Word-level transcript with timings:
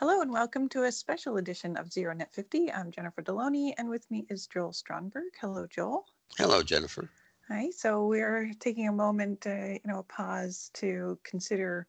Hello 0.00 0.22
and 0.22 0.32
welcome 0.32 0.66
to 0.70 0.84
a 0.84 0.92
special 0.92 1.36
edition 1.36 1.76
of 1.76 1.92
Zero 1.92 2.14
Net 2.14 2.32
50. 2.32 2.72
I'm 2.72 2.90
Jennifer 2.90 3.20
Delony 3.20 3.74
and 3.76 3.86
with 3.86 4.10
me 4.10 4.24
is 4.30 4.46
Joel 4.46 4.72
Stronberg. 4.72 5.28
Hello, 5.38 5.66
Joel. 5.66 6.06
Hello, 6.38 6.62
Jennifer. 6.62 7.10
Hi. 7.48 7.68
So 7.68 8.06
we're 8.06 8.50
taking 8.60 8.88
a 8.88 8.92
moment, 8.92 9.46
uh, 9.46 9.72
you 9.74 9.80
know, 9.84 9.98
a 9.98 10.02
pause 10.04 10.70
to 10.72 11.18
consider 11.22 11.86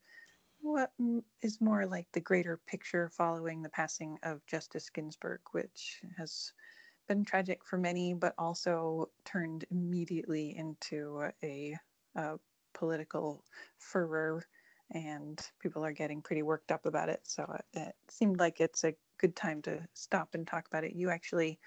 what 0.59 0.91
is 1.41 1.61
more 1.61 1.85
like 1.85 2.05
the 2.11 2.19
greater 2.19 2.59
picture 2.67 3.09
following 3.15 3.61
the 3.61 3.69
passing 3.69 4.17
of 4.23 4.45
Justice 4.45 4.89
Ginsburg, 4.89 5.39
which 5.53 6.01
has 6.17 6.51
been 7.07 7.23
tragic 7.23 7.63
for 7.63 7.77
many, 7.77 8.13
but 8.13 8.35
also 8.37 9.09
turned 9.23 9.63
immediately 9.71 10.57
into 10.57 11.29
a, 11.41 11.77
a 12.15 12.37
political 12.73 13.45
furor 13.77 14.43
and 14.91 15.41
people 15.59 15.85
are 15.85 15.93
getting 15.93 16.21
pretty 16.21 16.43
worked 16.43 16.71
up 16.71 16.85
about 16.85 17.09
it. 17.09 17.21
So 17.23 17.43
it, 17.73 17.79
it 17.79 17.95
seemed 18.09 18.39
like 18.39 18.59
it's 18.59 18.83
a 18.83 18.93
good 19.17 19.35
time 19.35 19.61
to 19.63 19.79
stop 19.93 20.29
and 20.33 20.45
talk 20.45 20.67
about 20.67 20.83
it. 20.83 20.95
You 20.95 21.09
actually 21.09 21.59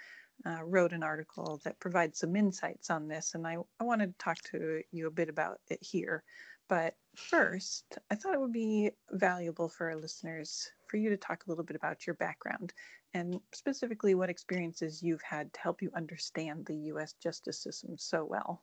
uh, 0.46 0.62
wrote 0.64 0.92
an 0.92 1.02
article 1.02 1.60
that 1.64 1.80
provides 1.80 2.18
some 2.18 2.36
insights 2.36 2.90
on 2.90 3.08
this, 3.08 3.34
and 3.34 3.46
I, 3.46 3.56
I 3.80 3.84
wanted 3.84 4.18
to 4.18 4.24
talk 4.24 4.38
to 4.50 4.82
you 4.90 5.06
a 5.06 5.10
bit 5.10 5.28
about 5.28 5.60
it 5.68 5.78
here. 5.80 6.24
But 6.68 6.96
first, 7.14 7.98
I 8.10 8.14
thought 8.14 8.34
it 8.34 8.40
would 8.40 8.52
be 8.52 8.90
valuable 9.10 9.68
for 9.68 9.90
our 9.90 9.96
listeners 9.96 10.70
for 10.88 10.96
you 10.96 11.10
to 11.10 11.16
talk 11.16 11.44
a 11.44 11.50
little 11.50 11.64
bit 11.64 11.76
about 11.76 12.06
your 12.06 12.14
background 12.14 12.72
and 13.12 13.38
specifically 13.52 14.14
what 14.14 14.30
experiences 14.30 15.02
you've 15.02 15.22
had 15.22 15.52
to 15.52 15.60
help 15.60 15.82
you 15.82 15.90
understand 15.94 16.64
the 16.64 16.76
US 16.92 17.12
justice 17.22 17.62
system 17.62 17.96
so 17.98 18.24
well. 18.24 18.62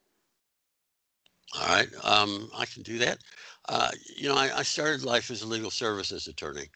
All 1.59 1.67
right, 1.67 1.89
um, 2.03 2.49
I 2.55 2.65
can 2.65 2.81
do 2.83 2.97
that. 2.99 3.17
Uh, 3.67 3.91
you 4.15 4.29
know, 4.29 4.35
I, 4.35 4.59
I, 4.59 4.63
started 4.63 5.03
life 5.03 5.29
as 5.29 5.41
a 5.41 5.47
legal 5.47 5.69
services 5.69 6.27
attorney 6.27 6.67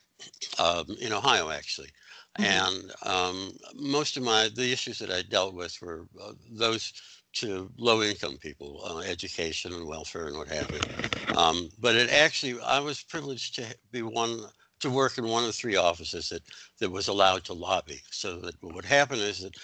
um, 0.60 0.86
in 1.02 1.14
Ohio, 1.14 1.50
actually, 1.50 1.90
mm-hmm. 2.38 2.44
and 2.44 2.92
um, 3.04 3.52
most 3.74 4.18
of 4.18 4.24
my 4.24 4.50
the 4.54 4.72
issues 4.72 5.00
that 5.00 5.10
I 5.10 5.24
dealt 5.24 5.56
with 5.56 5.82
were 5.82 6.08
uh, 6.22 6.34
those 6.52 6.94
to 7.36 7.70
low-income 7.78 8.38
people, 8.38 8.82
uh, 8.86 9.00
education 9.00 9.74
and 9.74 9.86
welfare 9.86 10.28
and 10.28 10.38
what 10.38 10.48
have 10.48 10.72
you. 10.72 11.38
Um, 11.38 11.70
but 11.80 11.96
it 11.96 12.10
actually, 12.10 12.62
I 12.62 12.80
was 12.80 13.02
privileged 13.02 13.56
to 13.56 13.66
be 13.92 14.02
one 14.02 14.40
to 14.80 14.90
work 14.90 15.18
in 15.18 15.28
one 15.28 15.44
of 15.44 15.56
three 15.56 15.76
offices 15.76 16.30
that 16.30 16.44
that 16.80 16.92
was 16.92 17.08
allowed 17.08 17.44
to 17.46 17.54
lobby. 17.54 18.02
So 18.12 18.40
that 18.42 18.56
what 18.62 18.76
would 18.76 18.86
happen 18.86 19.20
is 19.20 19.40
that 19.40 19.56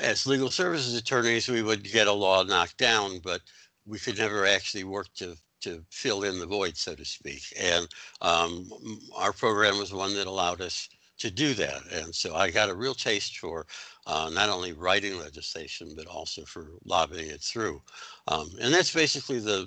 as 0.00 0.26
legal 0.26 0.50
services 0.50 0.94
attorneys, 0.94 1.48
we 1.48 1.62
would 1.62 1.84
get 1.84 2.06
a 2.06 2.12
law 2.12 2.42
knocked 2.42 2.76
down, 2.76 3.20
but 3.20 3.40
we 3.86 3.98
could 3.98 4.18
never 4.18 4.46
actually 4.46 4.84
work 4.84 5.08
to 5.16 5.36
to 5.62 5.82
fill 5.90 6.24
in 6.24 6.38
the 6.38 6.46
void, 6.46 6.76
so 6.76 6.94
to 6.94 7.04
speak. 7.04 7.42
And 7.58 7.88
um, 8.20 8.68
our 9.16 9.32
program 9.32 9.78
was 9.78 9.92
one 9.92 10.14
that 10.14 10.26
allowed 10.26 10.60
us 10.60 10.88
to 11.18 11.30
do 11.30 11.54
that. 11.54 11.80
And 11.92 12.14
so 12.14 12.34
I 12.34 12.50
got 12.50 12.68
a 12.68 12.74
real 12.74 12.94
taste 12.94 13.38
for 13.38 13.66
uh, 14.06 14.30
not 14.32 14.50
only 14.50 14.72
writing 14.72 15.18
legislation, 15.18 15.92
but 15.96 16.06
also 16.06 16.44
for 16.44 16.72
lobbying 16.84 17.30
it 17.30 17.40
through. 17.40 17.82
Um, 18.28 18.50
and 18.60 18.72
that's 18.72 18.92
basically 18.92 19.38
the, 19.38 19.66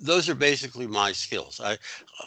those 0.00 0.28
are 0.28 0.34
basically 0.34 0.86
my 0.86 1.12
skills. 1.12 1.60
I, 1.62 1.76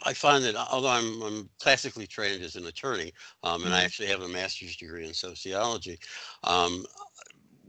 I 0.04 0.14
find 0.14 0.44
that 0.44 0.56
although 0.56 0.90
I'm, 0.90 1.22
I'm 1.22 1.50
classically 1.60 2.08
trained 2.08 2.44
as 2.44 2.56
an 2.56 2.66
attorney, 2.66 3.14
um, 3.44 3.64
and 3.64 3.74
I 3.74 3.78
mm-hmm. 3.78 3.86
actually 3.86 4.08
have 4.08 4.22
a 4.22 4.28
master's 4.28 4.76
degree 4.76 5.08
in 5.08 5.14
sociology, 5.14 6.00
um, 6.44 6.86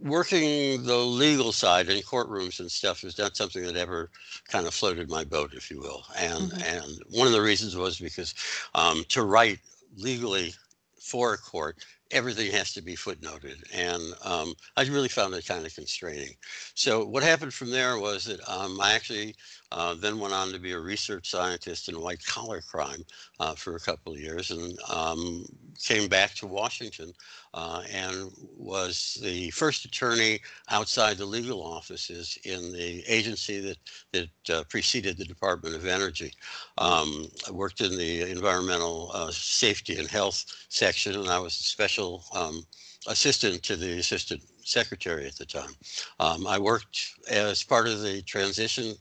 working 0.02 0.82
the 0.84 0.96
legal 0.96 1.52
side 1.52 1.88
in 1.88 2.00
courtrooms 2.02 2.60
and 2.60 2.70
stuff 2.70 3.04
is 3.04 3.18
not 3.18 3.36
something 3.36 3.64
that 3.64 3.76
ever 3.76 4.10
kind 4.48 4.66
of 4.66 4.74
floated 4.74 5.10
my 5.10 5.24
boat, 5.24 5.52
if 5.54 5.70
you 5.70 5.80
will. 5.80 6.04
And 6.18 6.50
mm-hmm. 6.50 6.62
and 6.62 7.02
one 7.10 7.26
of 7.26 7.32
the 7.32 7.42
reasons 7.42 7.76
was 7.76 7.98
because 7.98 8.34
um, 8.74 9.04
to 9.08 9.22
write 9.22 9.58
legally 9.96 10.54
for 11.00 11.34
a 11.34 11.38
court, 11.38 11.84
everything 12.10 12.50
has 12.52 12.72
to 12.74 12.82
be 12.82 12.94
footnoted, 12.94 13.62
and 13.72 14.02
um, 14.22 14.54
I 14.76 14.82
really 14.84 15.08
found 15.08 15.34
it 15.34 15.46
kind 15.46 15.64
of 15.64 15.74
constraining. 15.74 16.34
So 16.74 17.04
what 17.04 17.22
happened 17.22 17.54
from 17.54 17.70
there 17.70 17.98
was 17.98 18.24
that 18.24 18.40
um, 18.48 18.80
I 18.80 18.94
actually 18.94 19.34
uh, 19.72 19.94
then 19.94 20.18
went 20.18 20.34
on 20.34 20.52
to 20.52 20.58
be 20.58 20.72
a 20.72 20.78
research 20.78 21.30
scientist 21.30 21.88
in 21.88 22.00
white 22.00 22.24
collar 22.24 22.60
crime 22.60 23.04
uh, 23.40 23.54
for 23.54 23.76
a 23.76 23.80
couple 23.80 24.12
of 24.12 24.20
years 24.20 24.50
and 24.50 24.78
um, 24.90 25.44
came 25.82 26.08
back 26.08 26.34
to 26.34 26.46
Washington 26.46 27.12
uh, 27.54 27.82
and 27.92 28.30
was 28.56 29.18
the 29.22 29.50
first 29.50 29.84
attorney 29.84 30.40
outside 30.70 31.16
the 31.16 31.24
legal 31.26 31.62
offices 31.62 32.38
in 32.44 32.72
the 32.72 33.02
agency 33.06 33.60
that, 33.60 33.78
that 34.12 34.56
uh, 34.56 34.64
preceded 34.64 35.16
the 35.16 35.24
Department 35.24 35.74
of 35.74 35.86
Energy. 35.86 36.32
Um, 36.78 37.26
I 37.46 37.50
worked 37.50 37.80
in 37.80 37.96
the 37.96 38.22
environmental 38.30 39.10
uh, 39.14 39.30
safety 39.30 39.98
and 39.98 40.08
health 40.08 40.44
section 40.68 41.14
and 41.14 41.28
I 41.28 41.38
was 41.38 41.58
a 41.58 41.62
special 41.62 42.24
um, 42.34 42.62
assistant 43.06 43.62
to 43.64 43.76
the 43.76 43.98
assistant 43.98 44.42
secretary 44.64 45.26
at 45.26 45.36
the 45.36 45.46
time. 45.46 45.70
Um, 46.18 46.46
I 46.46 46.58
worked 46.58 47.14
as 47.30 47.62
part 47.62 47.86
of 47.86 48.02
the 48.02 48.22
transition 48.22 48.94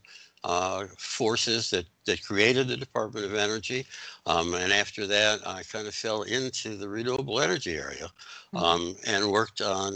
uh, 0.44 0.84
forces 0.96 1.70
that, 1.70 1.86
that 2.04 2.24
created 2.24 2.68
the 2.68 2.76
Department 2.76 3.26
of 3.26 3.34
Energy. 3.34 3.86
Um, 4.26 4.54
and 4.54 4.72
after 4.72 5.06
that, 5.06 5.46
I 5.46 5.62
kind 5.64 5.88
of 5.88 5.94
fell 5.94 6.22
into 6.22 6.76
the 6.76 6.88
renewable 6.88 7.40
energy 7.40 7.76
area 7.76 8.08
mm-hmm. 8.54 8.56
um, 8.58 8.96
and 9.06 9.30
worked 9.30 9.60
on 9.60 9.94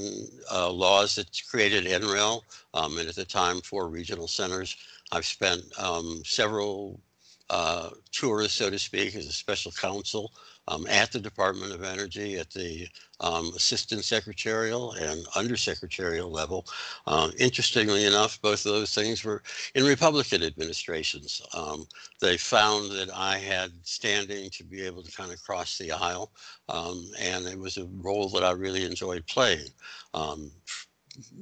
uh, 0.53 0.71
laws 0.71 1.15
that 1.17 1.29
created 1.49 1.85
NREL 1.85 2.43
um, 2.75 2.99
and 2.99 3.09
at 3.09 3.15
the 3.15 3.25
time 3.25 3.61
four 3.61 3.89
regional 3.89 4.29
centers. 4.29 4.77
I've 5.13 5.27
spent 5.27 5.63
um, 5.79 6.23
several 6.25 7.01
uh, 7.49 7.91
tours, 8.13 8.53
so 8.53 8.71
to 8.71 8.79
speak, 8.79 9.15
as 9.17 9.27
a 9.27 9.33
special 9.33 9.73
counsel 9.73 10.33
um, 10.71 10.87
at 10.89 11.13
the 11.13 11.19
Department 11.19 11.73
of 11.73 11.83
Energy 11.83 12.39
at 12.39 12.51
the 12.51 12.89
um, 13.21 13.53
assistant 13.57 14.05
secretarial 14.05 14.93
and 14.93 15.27
undersecretarial 15.29 16.31
level. 16.31 16.67
Um, 17.07 17.33
interestingly 17.39 18.07
enough, 18.07 18.41
both 18.41 18.65
of 18.65 18.73
those 18.73 18.95
things 18.95 19.25
were 19.25 19.43
in 19.75 19.85
Republican 19.85 20.43
administrations. 20.43 21.43
Um, 21.53 21.87
they 22.21 22.37
found 22.37 22.91
that 22.93 23.11
I 23.15 23.39
had 23.39 23.73
standing 23.83 24.49
to 24.51 24.65
be 24.65 24.83
able 24.87 25.03
to 25.03 25.13
kind 25.13 25.33
of 25.33 25.43
cross 25.43 25.77
the 25.77 25.93
aisle, 25.93 26.31
um, 26.69 27.11
and 27.19 27.47
it 27.47 27.59
was 27.59 27.77
a 27.77 27.89
role 28.01 28.29
that 28.31 28.45
I 28.45 28.53
really 28.53 28.85
enjoyed 28.85 29.27
playing 29.27 29.69
um, 30.15 30.51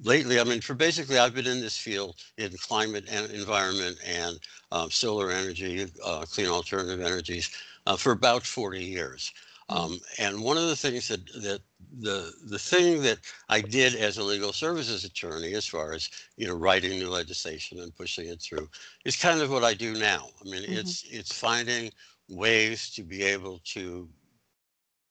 lately, 0.02 0.40
I 0.40 0.44
mean, 0.44 0.60
for 0.60 0.74
basically, 0.74 1.18
I've 1.18 1.34
been 1.34 1.46
in 1.46 1.60
this 1.60 1.76
field 1.76 2.16
in 2.36 2.50
climate 2.56 3.04
and 3.10 3.30
environment 3.30 3.98
and 4.06 4.38
uh, 4.72 4.88
solar 4.90 5.30
energy, 5.30 5.86
uh, 6.04 6.24
clean 6.30 6.48
alternative 6.48 7.00
energies 7.00 7.50
uh, 7.88 7.96
for 7.96 8.12
about 8.12 8.44
40 8.44 8.84
years. 8.84 9.32
Mm-hmm. 9.70 9.92
Um, 9.92 10.00
and 10.18 10.42
one 10.42 10.56
of 10.56 10.68
the 10.68 10.76
things 10.76 11.08
that, 11.08 11.26
that 11.42 11.60
the 12.00 12.32
the 12.44 12.58
thing 12.58 13.02
that 13.02 13.18
I 13.48 13.60
did 13.60 13.94
as 13.94 14.16
a 14.18 14.22
legal 14.22 14.52
services 14.52 15.04
attorney, 15.04 15.54
as 15.54 15.66
far 15.66 15.92
as 15.92 16.10
you 16.36 16.46
know, 16.46 16.54
writing 16.54 16.98
new 16.98 17.10
legislation 17.10 17.80
and 17.80 17.94
pushing 17.94 18.28
it 18.28 18.40
through, 18.40 18.68
is 19.04 19.16
kind 19.16 19.40
of 19.40 19.50
what 19.50 19.64
I 19.64 19.74
do 19.74 19.94
now. 19.94 20.28
I 20.40 20.44
mean, 20.48 20.62
mm-hmm. 20.62 20.72
it's 20.72 21.04
it's 21.10 21.38
finding 21.38 21.90
ways 22.30 22.90
to 22.90 23.02
be 23.02 23.22
able 23.22 23.60
to 23.74 24.08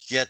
get 0.07 0.29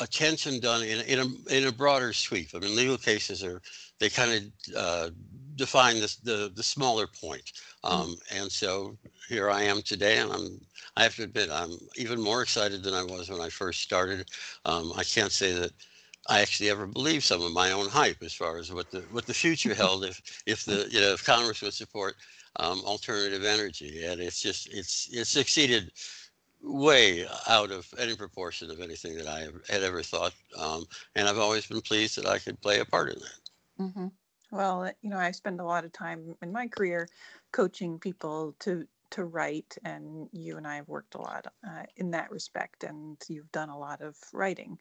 attention 0.00 0.58
done 0.60 0.82
in, 0.82 1.00
in 1.02 1.18
a 1.20 1.56
in 1.56 1.66
a 1.68 1.72
broader 1.72 2.12
sweep. 2.12 2.48
I 2.54 2.58
mean, 2.58 2.74
legal 2.74 2.98
cases 2.98 3.44
are 3.44 3.62
they 4.00 4.10
kind 4.10 4.32
of 4.32 4.76
uh, 4.76 5.10
define 5.56 6.00
this, 6.00 6.16
the 6.16 6.52
the 6.54 6.62
smaller 6.62 7.06
point. 7.06 7.52
Mm. 7.84 7.90
Um, 7.90 8.16
and 8.34 8.50
so 8.50 8.96
here 9.28 9.50
I 9.50 9.62
am 9.62 9.82
today, 9.82 10.18
and 10.18 10.32
I'm 10.32 10.60
I 10.96 11.02
have 11.02 11.16
to 11.16 11.24
admit 11.24 11.50
I'm 11.50 11.72
even 11.96 12.20
more 12.20 12.42
excited 12.42 12.82
than 12.82 12.94
I 12.94 13.04
was 13.04 13.30
when 13.30 13.40
I 13.40 13.48
first 13.48 13.82
started. 13.82 14.28
Um, 14.64 14.92
I 14.96 15.04
can't 15.04 15.32
say 15.32 15.52
that. 15.52 15.72
I 16.26 16.40
actually 16.40 16.70
ever 16.70 16.86
believed 16.86 17.24
some 17.24 17.42
of 17.42 17.52
my 17.52 17.72
own 17.72 17.86
hype 17.86 18.22
as 18.22 18.32
far 18.32 18.56
as 18.56 18.72
what 18.72 18.90
the 18.90 19.00
what 19.10 19.26
the 19.26 19.34
future 19.34 19.74
held 19.82 20.04
if 20.04 20.42
if 20.46 20.64
the 20.64 20.88
you 20.90 21.00
know 21.00 21.12
if 21.12 21.24
Congress 21.24 21.60
would 21.60 21.74
support 21.74 22.16
um, 22.56 22.80
alternative 22.86 23.44
energy 23.44 24.04
and 24.04 24.20
it's 24.20 24.40
just 24.40 24.72
it's 24.72 25.08
it's 25.12 25.28
succeeded 25.28 25.92
way 26.64 27.26
out 27.48 27.70
of 27.70 27.86
any 27.98 28.16
proportion 28.16 28.70
of 28.70 28.80
anything 28.80 29.16
that 29.16 29.26
I 29.26 29.48
had 29.70 29.82
ever 29.82 30.02
thought. 30.02 30.32
Um, 30.58 30.84
and 31.14 31.28
I've 31.28 31.38
always 31.38 31.66
been 31.66 31.80
pleased 31.80 32.16
that 32.16 32.26
I 32.26 32.38
could 32.38 32.60
play 32.60 32.80
a 32.80 32.84
part 32.84 33.12
in 33.12 33.18
that. 33.18 33.82
Mm-hmm. 33.82 34.06
Well, 34.54 34.92
you 35.02 35.10
know, 35.10 35.18
I 35.18 35.32
spend 35.32 35.60
a 35.60 35.64
lot 35.66 35.84
of 35.84 35.92
time 35.92 36.36
in 36.42 36.52
my 36.52 36.68
career 36.68 37.08
coaching 37.52 38.00
people 38.00 38.54
to 38.60 38.88
to 39.12 39.24
write, 39.26 39.78
and 39.84 40.28
you 40.32 40.56
and 40.58 40.66
I 40.68 40.76
have 40.76 40.88
worked 40.88 41.14
a 41.16 41.20
lot 41.22 41.48
uh, 41.66 41.86
in 41.96 42.12
that 42.12 42.30
respect, 42.32 42.84
and 42.84 43.22
you've 43.28 43.52
done 43.52 43.70
a 43.70 43.78
lot 43.78 44.02
of 44.02 44.18
writing. 44.32 44.78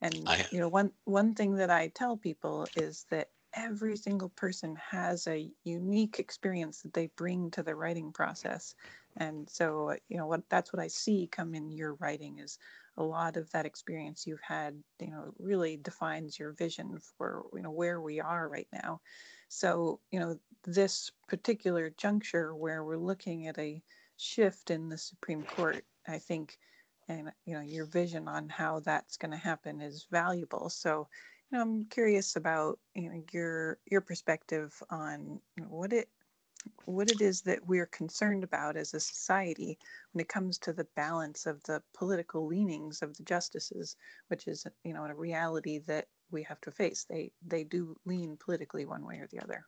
And 0.00 0.36
you 0.50 0.60
know, 0.60 0.68
one 0.68 0.92
one 1.04 1.34
thing 1.34 1.56
that 1.56 1.70
I 1.70 1.88
tell 1.88 2.16
people 2.18 2.68
is 2.76 3.06
that 3.10 3.32
every 3.54 3.96
single 3.96 4.30
person 4.30 4.76
has 4.76 5.26
a 5.26 5.52
unique 5.64 6.18
experience 6.20 6.82
that 6.82 6.94
they 6.94 7.08
bring 7.08 7.50
to 7.52 7.62
the 7.64 7.76
writing 7.76 8.12
process 8.12 8.74
and 9.16 9.48
so 9.50 9.96
you 10.08 10.16
know 10.18 10.26
what 10.26 10.48
that's 10.50 10.72
what 10.74 10.82
i 10.82 10.88
see 10.88 11.26
come 11.26 11.54
in 11.54 11.70
your 11.72 11.94
writing 11.94 12.38
is 12.38 12.58
a 12.98 13.02
lot 13.02 13.36
of 13.36 13.50
that 13.50 13.66
experience 13.66 14.26
you've 14.26 14.40
had 14.40 14.74
you 15.00 15.10
know 15.10 15.32
really 15.38 15.76
defines 15.76 16.38
your 16.38 16.52
vision 16.52 16.98
for 17.16 17.44
you 17.54 17.62
know 17.62 17.70
where 17.70 18.00
we 18.00 18.20
are 18.20 18.48
right 18.48 18.68
now 18.72 19.00
so 19.48 20.00
you 20.10 20.18
know 20.18 20.38
this 20.64 21.10
particular 21.28 21.90
juncture 21.96 22.54
where 22.54 22.84
we're 22.84 22.96
looking 22.96 23.46
at 23.46 23.58
a 23.58 23.82
shift 24.16 24.70
in 24.70 24.88
the 24.88 24.98
supreme 24.98 25.42
court 25.42 25.84
i 26.08 26.18
think 26.18 26.58
and 27.08 27.30
you 27.44 27.54
know 27.54 27.60
your 27.60 27.86
vision 27.86 28.28
on 28.28 28.48
how 28.48 28.80
that's 28.80 29.16
going 29.16 29.30
to 29.30 29.36
happen 29.36 29.80
is 29.80 30.06
valuable. 30.10 30.68
So, 30.68 31.08
you 31.50 31.58
know, 31.58 31.62
I'm 31.62 31.84
curious 31.86 32.36
about 32.36 32.78
you 32.94 33.10
know 33.10 33.22
your 33.32 33.78
your 33.86 34.00
perspective 34.00 34.74
on 34.90 35.40
what 35.68 35.92
it 35.92 36.08
what 36.84 37.10
it 37.10 37.20
is 37.20 37.42
that 37.42 37.66
we're 37.66 37.86
concerned 37.86 38.44
about 38.44 38.76
as 38.76 38.94
a 38.94 39.00
society 39.00 39.78
when 40.12 40.20
it 40.20 40.28
comes 40.28 40.58
to 40.58 40.72
the 40.72 40.86
balance 40.96 41.46
of 41.46 41.62
the 41.64 41.82
political 41.94 42.46
leanings 42.46 43.02
of 43.02 43.16
the 43.16 43.22
justices, 43.22 43.96
which 44.28 44.46
is 44.46 44.66
you 44.84 44.94
know 44.94 45.04
a 45.04 45.14
reality 45.14 45.78
that 45.86 46.06
we 46.30 46.42
have 46.42 46.60
to 46.62 46.70
face. 46.70 47.06
They 47.08 47.32
they 47.46 47.64
do 47.64 47.96
lean 48.04 48.36
politically 48.36 48.84
one 48.84 49.04
way 49.04 49.16
or 49.18 49.28
the 49.30 49.40
other. 49.40 49.66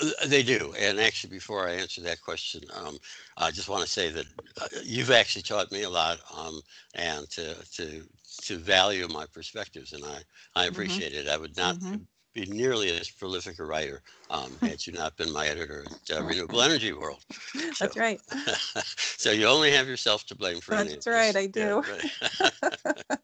Uh, 0.00 0.26
they 0.26 0.42
do. 0.42 0.74
And 0.78 0.98
actually, 0.98 1.30
before 1.30 1.68
I 1.68 1.72
answer 1.72 2.00
that 2.02 2.20
question, 2.20 2.62
um, 2.74 2.98
I 3.36 3.50
just 3.50 3.68
want 3.68 3.84
to 3.84 3.90
say 3.90 4.10
that 4.10 4.26
uh, 4.60 4.66
you've 4.84 5.10
actually 5.10 5.42
taught 5.42 5.70
me 5.70 5.82
a 5.84 5.90
lot 5.90 6.18
um, 6.36 6.60
and 6.94 7.28
to, 7.30 7.54
to, 7.76 8.02
to 8.42 8.56
value 8.58 9.06
my 9.08 9.26
perspectives. 9.32 9.92
And 9.92 10.04
I, 10.04 10.18
I 10.56 10.64
mm-hmm. 10.64 10.72
appreciate 10.72 11.12
mm-hmm. 11.12 11.28
it. 11.28 11.32
I 11.32 11.36
would 11.36 11.56
not 11.56 11.76
mm-hmm 11.76 11.96
be 12.40 12.50
nearly 12.52 12.90
as 12.90 13.10
prolific 13.10 13.58
a 13.58 13.64
writer 13.64 14.02
um, 14.30 14.56
had 14.62 14.86
you 14.86 14.92
not 14.92 15.16
been 15.16 15.32
my 15.32 15.46
editor 15.46 15.84
at 16.10 16.18
uh, 16.18 16.22
Renewable 16.22 16.62
Energy 16.62 16.92
World. 16.92 17.24
So, 17.52 17.60
That's 17.80 17.96
right. 17.96 18.20
so 19.16 19.30
you 19.30 19.46
only 19.46 19.70
have 19.70 19.88
yourself 19.88 20.24
to 20.26 20.34
blame 20.34 20.60
for 20.60 20.74
That's 20.74 21.06
right, 21.06 21.34
I 21.34 21.46
do. 21.46 21.60
Yeah, 21.60 21.82
right. 22.40 23.02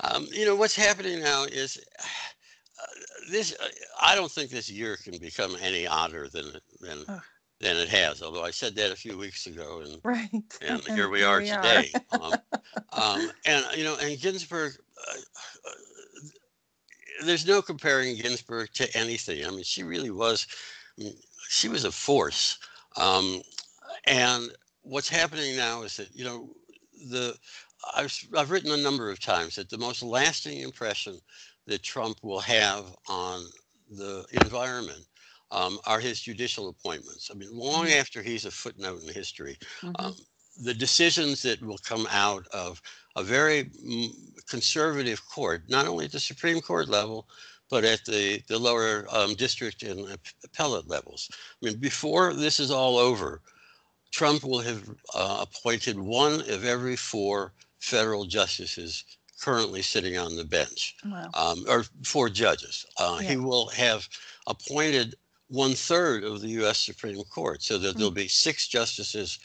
um, 0.00 0.26
you 0.32 0.44
know, 0.44 0.56
what's 0.56 0.76
happening 0.76 1.20
now 1.20 1.44
is 1.44 1.78
uh, 1.98 2.86
this, 3.30 3.56
uh, 3.60 3.68
I 4.00 4.14
don't 4.14 4.30
think 4.30 4.50
this 4.50 4.70
year 4.70 4.96
can 4.96 5.18
become 5.18 5.56
any 5.60 5.86
odder 5.86 6.28
than, 6.28 6.52
than, 6.80 7.04
than 7.60 7.76
it 7.76 7.88
has. 7.88 8.22
Although 8.22 8.44
I 8.44 8.50
said 8.50 8.74
that 8.76 8.92
a 8.92 8.96
few 8.96 9.16
weeks 9.18 9.46
ago, 9.46 9.82
and 9.84 10.00
right, 10.04 10.30
and 10.62 10.82
here 10.88 11.08
we 11.08 11.24
are 11.24 11.38
we 11.38 11.46
today. 11.46 11.90
Are. 12.12 12.20
um, 12.22 12.34
um, 12.92 13.30
and 13.46 13.64
you 13.76 13.84
know, 13.84 13.96
and 14.00 14.20
Ginsburg, 14.20 14.74
uh, 15.08 15.12
uh 15.12 15.70
there's 17.24 17.46
no 17.46 17.62
comparing 17.62 18.16
Ginsburg 18.16 18.72
to 18.74 18.96
anything. 18.96 19.44
I 19.44 19.50
mean, 19.50 19.64
she 19.64 19.82
really 19.82 20.10
was, 20.10 20.46
I 20.98 21.04
mean, 21.04 21.14
she 21.48 21.68
was 21.68 21.84
a 21.84 21.92
force. 21.92 22.58
Um, 22.96 23.42
and 24.06 24.50
what's 24.82 25.08
happening 25.08 25.56
now 25.56 25.82
is 25.82 25.96
that, 25.96 26.08
you 26.14 26.24
know, 26.24 26.50
the, 27.10 27.36
I've, 27.94 28.16
I've 28.36 28.50
written 28.50 28.72
a 28.72 28.82
number 28.82 29.10
of 29.10 29.20
times 29.20 29.56
that 29.56 29.70
the 29.70 29.78
most 29.78 30.02
lasting 30.02 30.60
impression 30.60 31.18
that 31.66 31.82
Trump 31.82 32.18
will 32.22 32.40
have 32.40 32.84
on 33.08 33.44
the 33.90 34.24
environment 34.32 35.04
um, 35.50 35.78
are 35.86 36.00
his 36.00 36.20
judicial 36.20 36.68
appointments. 36.68 37.30
I 37.30 37.34
mean, 37.34 37.50
long 37.52 37.86
mm-hmm. 37.86 38.00
after 38.00 38.22
he's 38.22 38.44
a 38.44 38.50
footnote 38.50 39.02
in 39.06 39.12
history, 39.12 39.56
mm-hmm. 39.80 39.92
um, 40.04 40.14
the 40.64 40.74
decisions 40.74 41.42
that 41.42 41.62
will 41.62 41.78
come 41.78 42.06
out 42.10 42.46
of 42.52 42.80
a 43.16 43.22
very 43.22 43.64
mm, 43.64 44.08
conservative 44.48 45.26
court, 45.28 45.62
not 45.68 45.86
only 45.86 46.04
at 46.06 46.12
the 46.12 46.20
Supreme 46.20 46.60
Court 46.60 46.88
level, 46.88 47.28
but 47.68 47.84
at 47.84 48.04
the, 48.04 48.42
the 48.46 48.58
lower 48.58 49.06
um, 49.10 49.34
district 49.34 49.82
and 49.82 50.16
appellate 50.44 50.88
levels. 50.88 51.28
I 51.32 51.66
mean, 51.66 51.78
before 51.78 52.32
this 52.32 52.60
is 52.60 52.70
all 52.70 52.96
over, 52.96 53.40
Trump 54.12 54.44
will 54.44 54.60
have 54.60 54.88
uh, 55.14 55.44
appointed 55.44 55.98
one 55.98 56.40
of 56.48 56.64
every 56.64 56.96
four 56.96 57.52
federal 57.80 58.24
justices 58.24 59.04
currently 59.40 59.82
sitting 59.82 60.16
on 60.16 60.36
the 60.36 60.44
bench, 60.44 60.96
wow. 61.04 61.30
um, 61.34 61.64
or 61.68 61.84
four 62.02 62.28
judges. 62.28 62.86
Uh, 62.98 63.18
yeah. 63.20 63.30
He 63.30 63.36
will 63.36 63.68
have 63.68 64.08
appointed 64.46 65.14
one 65.48 65.74
third 65.74 66.24
of 66.24 66.40
the 66.40 66.48
U.S. 66.48 66.78
Supreme 66.78 67.22
Court, 67.24 67.62
so 67.62 67.78
that 67.78 67.88
mm-hmm. 67.88 67.98
there'll 67.98 68.10
be 68.10 68.28
six 68.28 68.66
justices 68.66 69.38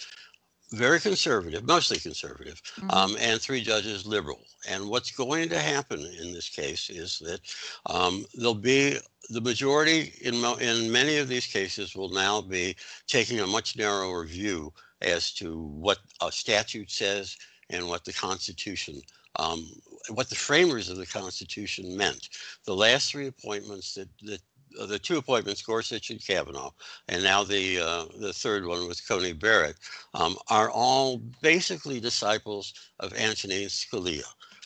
very 0.71 1.00
conservative, 1.00 1.65
mostly 1.68 2.00
conservative, 2.00 2.62
mm-hmm. 2.77 2.89
um, 2.91 3.15
and 3.19 3.41
three 3.41 3.62
judges 3.62 4.06
liberal. 4.06 4.39
And 4.69 4.88
what's 4.88 5.12
going 5.12 5.50
to 5.50 5.59
happen 5.59 6.00
in 6.00 6.33
this 6.33 6.50
case 6.50 6.89
is 6.89 7.19
that 7.19 7.41
um, 7.88 8.25
there'll 8.33 8.53
be 8.53 8.97
the 9.29 9.41
majority 9.41 10.13
in, 10.21 10.39
mo- 10.39 10.56
in 10.56 10.91
many 10.91 11.18
of 11.18 11.27
these 11.27 11.47
cases 11.47 11.95
will 11.95 12.09
now 12.09 12.41
be 12.41 12.75
taking 13.07 13.39
a 13.39 13.47
much 13.47 13.75
narrower 13.75 14.25
view 14.25 14.73
as 15.01 15.31
to 15.33 15.62
what 15.62 16.00
a 16.21 16.31
statute 16.31 16.91
says 16.91 17.38
and 17.69 17.88
what 17.88 18.06
the 18.06 18.13
Constitution, 18.13 19.01
um, 19.38 19.67
what 20.09 20.29
the 20.29 20.35
framers 20.35 20.89
of 20.89 20.97
the 20.97 21.06
Constitution 21.06 21.97
meant. 21.97 22.29
The 22.65 22.75
last 22.75 23.12
three 23.12 23.27
appointments 23.27 23.95
that, 23.95 24.09
that 24.24 24.41
the 24.88 25.00
two 25.00 25.18
appointments, 25.18 25.62
Gorsuch 25.62 26.09
and 26.09 26.25
Kavanaugh, 26.25 26.71
and 27.07 27.23
now 27.23 27.44
the 27.44 27.79
uh, 27.79 28.06
the 28.18 28.33
third 28.33 28.65
one 28.65 28.88
with 28.88 29.07
Coney 29.07 29.33
Barrett, 29.33 29.75
um, 30.13 30.38
are 30.50 30.69
all 30.69 31.18
basically 31.41 32.00
disciples 32.00 32.73
of 33.00 33.13
Antonin 33.13 33.68
Scalia. 33.68 34.23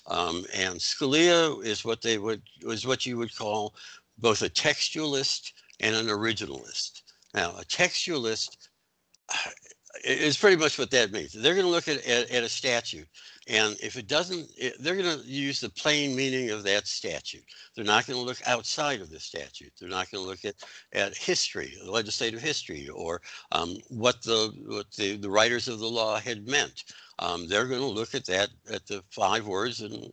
Um, 0.08 0.46
and 0.54 0.76
Scalia 0.76 1.64
is 1.64 1.84
what 1.84 2.02
they 2.02 2.18
would 2.18 2.42
was 2.64 2.86
what 2.86 3.06
you 3.06 3.18
would 3.18 3.36
call 3.36 3.74
both 4.18 4.42
a 4.42 4.50
textualist 4.50 5.52
and 5.80 5.96
an 5.96 6.08
originalist. 6.08 7.02
Now, 7.34 7.52
a 7.52 7.66
textualist 7.66 8.70
is 10.04 10.38
pretty 10.38 10.58
much 10.58 10.78
what 10.78 10.92
that 10.92 11.12
means. 11.12 11.34
They're 11.34 11.54
going 11.54 11.66
to 11.66 11.72
look 11.72 11.88
at, 11.88 12.06
at, 12.06 12.30
at 12.30 12.44
a 12.44 12.50
statute 12.50 13.08
and 13.48 13.78
if 13.82 13.96
it 13.96 14.08
doesn't, 14.08 14.50
it, 14.58 14.76
they're 14.80 14.96
going 14.96 15.20
to 15.20 15.26
use 15.26 15.60
the 15.60 15.70
plain 15.70 16.16
meaning 16.16 16.50
of 16.50 16.64
that 16.64 16.88
statute. 16.88 17.44
They're 17.76 17.86
not 17.86 18.08
going 18.08 18.18
to 18.18 18.26
look 18.26 18.42
outside 18.48 19.02
of 19.02 19.12
the 19.12 19.20
statute. 19.20 19.72
They're 19.80 19.90
not 19.90 20.10
going 20.10 20.24
to 20.24 20.30
look 20.30 20.46
at, 20.46 20.56
at 20.94 21.16
history, 21.16 21.78
legislative 21.86 22.42
history, 22.42 22.90
or 22.90 23.22
um, 23.52 23.78
what 23.90 24.22
the 24.24 24.52
what 24.66 24.92
the, 24.94 25.18
the 25.18 25.30
writers 25.30 25.68
of 25.68 25.80
the 25.80 25.86
law 25.88 26.20
had 26.20 26.48
meant. 26.48 26.86
Um, 27.20 27.48
they're 27.48 27.68
going 27.68 27.82
to 27.82 27.86
look 27.86 28.16
at 28.16 28.26
that 28.26 28.50
at 28.72 28.86
the 28.88 29.04
five 29.12 29.46
words 29.46 29.82
and 29.82 30.12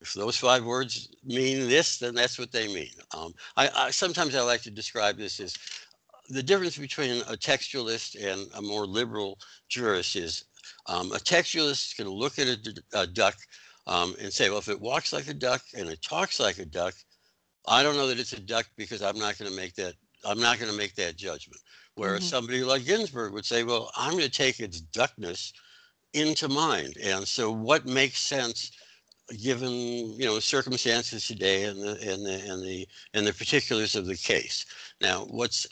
if 0.00 0.12
those 0.12 0.36
five 0.36 0.66
words 0.66 1.08
mean 1.24 1.66
this, 1.66 1.96
then 1.96 2.14
that's 2.14 2.38
what 2.38 2.52
they 2.52 2.68
mean. 2.68 2.90
Um, 3.16 3.32
I, 3.56 3.70
I, 3.74 3.90
sometimes 3.90 4.34
I 4.34 4.42
like 4.42 4.60
to 4.62 4.70
describe 4.70 5.16
this 5.16 5.40
as 5.40 5.56
the 6.28 6.42
difference 6.42 6.76
between 6.76 7.22
a 7.22 7.36
textualist 7.36 8.14
and 8.22 8.46
a 8.54 8.60
more 8.60 8.86
liberal 8.86 9.38
jurist 9.70 10.16
is 10.16 10.44
um, 10.86 11.12
a 11.12 11.16
textualist 11.16 11.88
is 11.88 11.94
going 11.96 12.08
to 12.08 12.14
look 12.14 12.38
at 12.38 12.46
a, 12.46 13.00
a 13.00 13.06
duck 13.06 13.36
um, 13.86 14.14
and 14.20 14.32
say, 14.32 14.48
well, 14.50 14.58
if 14.58 14.68
it 14.68 14.80
walks 14.80 15.12
like 15.12 15.28
a 15.28 15.34
duck 15.34 15.62
and 15.76 15.88
it 15.88 16.02
talks 16.02 16.40
like 16.40 16.58
a 16.58 16.64
duck, 16.64 16.94
I 17.66 17.82
don't 17.82 17.96
know 17.96 18.06
that 18.08 18.18
it's 18.18 18.32
a 18.32 18.40
duck 18.40 18.66
because 18.76 19.02
I'm 19.02 19.18
not 19.18 19.38
going 19.38 19.50
to 19.50 19.56
make 19.56 19.74
that. 19.76 19.94
I'm 20.26 20.40
not 20.40 20.58
going 20.58 20.70
to 20.70 20.76
make 20.76 20.94
that 20.96 21.16
judgment. 21.16 21.60
Whereas 21.96 22.22
mm-hmm. 22.22 22.28
somebody 22.28 22.64
like 22.64 22.84
Ginsburg 22.84 23.32
would 23.32 23.44
say, 23.44 23.62
well, 23.62 23.90
I'm 23.96 24.12
going 24.12 24.24
to 24.24 24.30
take 24.30 24.60
its 24.60 24.80
duckness 24.80 25.52
into 26.12 26.48
mind. 26.48 26.96
And 27.02 27.26
so, 27.26 27.50
what 27.50 27.86
makes 27.86 28.18
sense 28.18 28.72
given 29.40 29.72
you 29.72 30.26
know 30.26 30.38
circumstances 30.38 31.26
today 31.26 31.64
and 31.64 31.80
the 31.80 31.92
and 32.12 32.26
the 32.26 32.52
and 32.52 32.62
the 32.62 32.86
and 33.14 33.26
the 33.26 33.32
particulars 33.32 33.94
of 33.94 34.06
the 34.06 34.16
case. 34.16 34.66
Now, 35.00 35.24
what's 35.30 35.66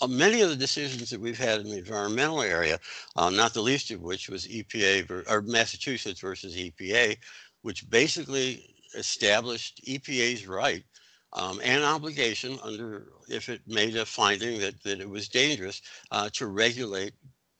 uh, 0.00 0.06
many 0.06 0.40
of 0.42 0.50
the 0.50 0.56
decisions 0.56 1.10
that 1.10 1.20
we've 1.20 1.38
had 1.38 1.60
in 1.60 1.68
the 1.68 1.78
environmental 1.78 2.42
area, 2.42 2.78
uh, 3.16 3.30
not 3.30 3.52
the 3.52 3.62
least 3.62 3.90
of 3.90 4.00
which 4.00 4.28
was 4.28 4.46
EPA 4.46 5.06
ver- 5.06 5.24
or 5.28 5.42
Massachusetts 5.42 6.20
versus 6.20 6.56
EPA, 6.56 7.16
which 7.62 7.88
basically 7.90 8.74
established 8.94 9.80
EPA's 9.86 10.46
right 10.46 10.84
um, 11.32 11.60
and 11.64 11.82
obligation 11.82 12.58
under 12.62 13.08
if 13.28 13.48
it 13.48 13.60
made 13.66 13.96
a 13.96 14.06
finding 14.06 14.60
that 14.60 14.80
that 14.84 15.00
it 15.00 15.08
was 15.08 15.28
dangerous 15.28 15.82
uh, 16.12 16.28
to 16.32 16.46
regulate 16.46 17.12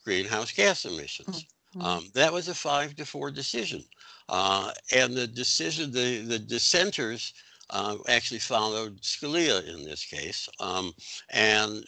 greenhouse 0.05 0.53
gas 0.53 0.85
emissions. 0.85 1.29
Mm-hmm. 1.29 1.55
Um, 1.81 2.11
that 2.15 2.33
was 2.33 2.49
a 2.49 2.55
five 2.55 2.95
to 2.97 3.05
four 3.05 3.31
decision. 3.31 3.85
Uh, 4.29 4.73
and 4.95 5.15
the 5.15 5.27
decision, 5.27 5.91
the, 5.93 6.19
the 6.23 6.39
dissenters 6.39 7.35
uh, 7.71 7.97
actually 8.09 8.41
followed 8.41 9.01
Scalia 9.01 9.67
in 9.67 9.85
this 9.85 10.05
case. 10.05 10.49
Um, 10.61 10.93
and 11.31 11.85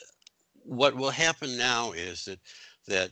what 0.64 0.96
will 0.96 1.10
happen 1.10 1.56
now 1.56 1.92
is 1.92 2.24
that, 2.24 2.40
that 2.88 3.10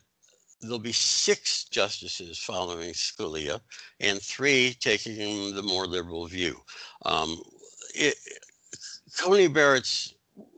there'll 0.61 0.79
be 0.79 0.93
six 0.93 1.65
justices 1.65 2.39
following 2.39 2.93
Scalia 2.93 3.61
and 4.01 4.21
three 4.21 4.77
taking 4.81 5.55
the 5.55 5.63
more 5.63 5.87
liberal 5.87 6.27
view. 6.27 6.57
Um, 7.05 7.41
it, 7.95 8.15
Coney 9.19 9.47
Barrett's 9.47 10.15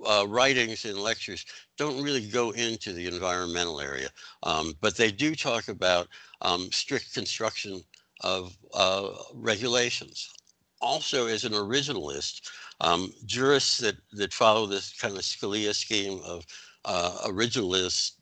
uh, 0.07 0.25
writings 0.29 0.85
and 0.85 0.99
lectures 0.99 1.45
don't 1.77 2.03
really 2.03 2.27
go 2.27 2.51
into 2.51 2.93
the 2.93 3.07
environmental 3.07 3.81
area, 3.81 4.09
um, 4.43 4.75
but 4.81 4.97
they 4.97 5.11
do 5.11 5.35
talk 5.35 5.69
about 5.69 6.09
um, 6.41 6.71
strict 6.73 7.13
construction 7.15 7.83
of 8.23 8.57
uh, 8.75 9.11
regulations. 9.35 10.33
Also, 10.81 11.27
as 11.27 11.45
an 11.45 11.53
originalist, 11.53 12.51
um, 12.81 13.13
jurists 13.25 13.79
that, 13.79 13.97
that 14.13 14.33
follow 14.33 14.67
this 14.67 14.93
kind 14.93 15.15
of 15.15 15.23
Scalia 15.23 15.75
scheme 15.75 16.21
of 16.25 16.45
uh, 16.85 17.19
originalist 17.27 18.13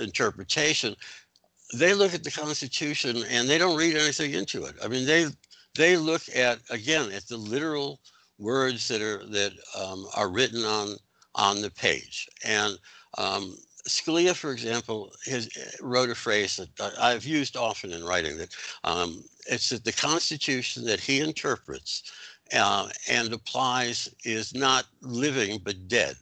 interpretation, 0.00 0.94
they 1.74 1.94
look 1.94 2.14
at 2.14 2.24
the 2.24 2.30
Constitution 2.30 3.22
and 3.30 3.48
they 3.48 3.58
don't 3.58 3.76
read 3.76 3.96
anything 3.96 4.32
into 4.32 4.64
it. 4.64 4.74
I 4.82 4.88
mean, 4.88 5.06
they 5.06 5.26
they 5.76 5.96
look 5.96 6.22
at 6.34 6.60
again 6.70 7.12
at 7.12 7.28
the 7.28 7.36
literal 7.36 8.00
words 8.38 8.88
that 8.88 9.02
are 9.02 9.24
that 9.26 9.52
um, 9.76 10.06
are 10.14 10.30
written 10.30 10.64
on 10.64 10.96
on 11.38 11.62
the 11.62 11.70
page, 11.70 12.28
and 12.44 12.78
um, 13.16 13.56
Scalia, 13.88 14.34
for 14.34 14.52
example, 14.52 15.12
has 15.26 15.48
wrote 15.80 16.10
a 16.10 16.14
phrase 16.14 16.56
that 16.56 16.98
I've 17.00 17.24
used 17.24 17.56
often 17.56 17.92
in 17.92 18.04
writing 18.04 18.36
that 18.38 18.54
um, 18.84 19.24
it's 19.46 19.70
that 19.70 19.84
the 19.84 19.92
Constitution 19.92 20.84
that 20.84 21.00
he 21.00 21.20
interprets 21.20 22.12
uh, 22.52 22.88
and 23.08 23.32
applies 23.32 24.08
is 24.24 24.54
not 24.54 24.86
living 25.00 25.60
but 25.64 25.88
dead, 25.88 26.16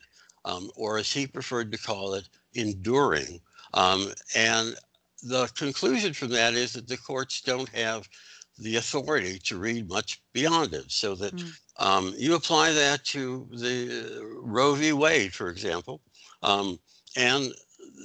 um, 0.45 0.71
or 0.77 0.99
as 0.99 1.13
he 1.13 1.27
preferred 1.27 1.73
to 1.73 1.79
call 1.79 2.15
it, 2.15 2.29
enduring. 2.55 3.41
Um, 3.75 4.13
and 4.35 4.77
the 5.23 5.49
conclusion 5.57 6.13
from 6.13 6.29
that 6.29 6.55
is 6.55 6.73
that 6.75 6.89
the 6.89 6.97
courts 6.97 7.41
don't 7.41 7.69
have 7.71 8.09
the 8.59 8.77
authority 8.77 9.39
to 9.41 9.59
read 9.59 9.89
much 9.89 10.21
beyond 10.33 10.73
it. 10.73 10.91
So 10.91 11.15
that 11.17 11.35
mm. 11.35 11.53
Um, 11.79 12.15
you 12.17 12.35
apply 12.35 12.73
that 12.73 13.05
to 13.07 13.47
the 13.51 14.39
Roe 14.41 14.75
v. 14.75 14.93
Wade, 14.93 15.35
for 15.35 15.49
example, 15.49 16.01
um, 16.43 16.79
and 17.17 17.53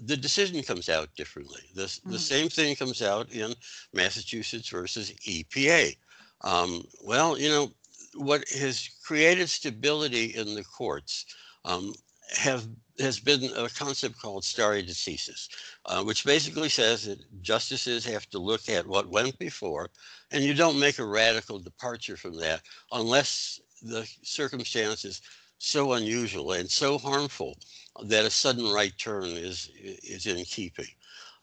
the 0.04 0.18
decision 0.18 0.62
comes 0.64 0.90
out 0.90 1.10
differently. 1.16 1.62
The, 1.76 1.84
mm. 1.84 2.12
the 2.12 2.20
same 2.20 2.50
thing 2.50 2.76
comes 2.76 3.02
out 3.02 3.32
in 3.32 3.54
Massachusetts 3.94 4.70
versus 4.70 5.12
EPA. 5.28 5.96
Um, 6.42 6.84
well, 7.04 7.38
you 7.38 7.50
know, 7.50 7.72
what 8.16 8.48
has 8.50 8.90
created 9.06 9.50
stability 9.50 10.36
in 10.36 10.56
the 10.56 10.64
courts 10.64 11.26
um, 11.66 11.94
have 12.38 12.68
has 13.02 13.20
been 13.20 13.44
a 13.56 13.70
concept 13.70 14.20
called 14.22 14.44
stare 14.44 14.82
decisis, 14.82 15.50
uh, 15.86 16.04
which 16.04 16.26
basically 16.26 16.70
says 16.70 17.06
that 17.06 17.20
justices 17.42 18.06
have 18.06 18.30
to 18.30 18.40
look 18.40 18.70
at 18.70 18.88
what 18.88 19.10
went 19.10 19.38
before, 19.40 19.90
and 20.32 20.44
you 20.44 20.54
don't 20.54 20.80
make 20.80 21.00
a 21.00 21.06
radical 21.06 21.60
departure 21.60 22.18
from 22.18 22.38
that 22.38 22.62
unless 22.92 23.60
the 23.82 24.08
circumstances 24.24 25.22
so 25.58 25.94
unusual 25.94 26.54
and 26.54 26.70
so 26.70 26.98
harmful 26.98 27.58
that 28.06 28.26
a 28.26 28.30
sudden 28.30 28.72
right 28.72 28.98
turn 28.98 29.26
is 29.26 29.70
is 29.76 30.26
in 30.26 30.44
keeping. 30.46 30.88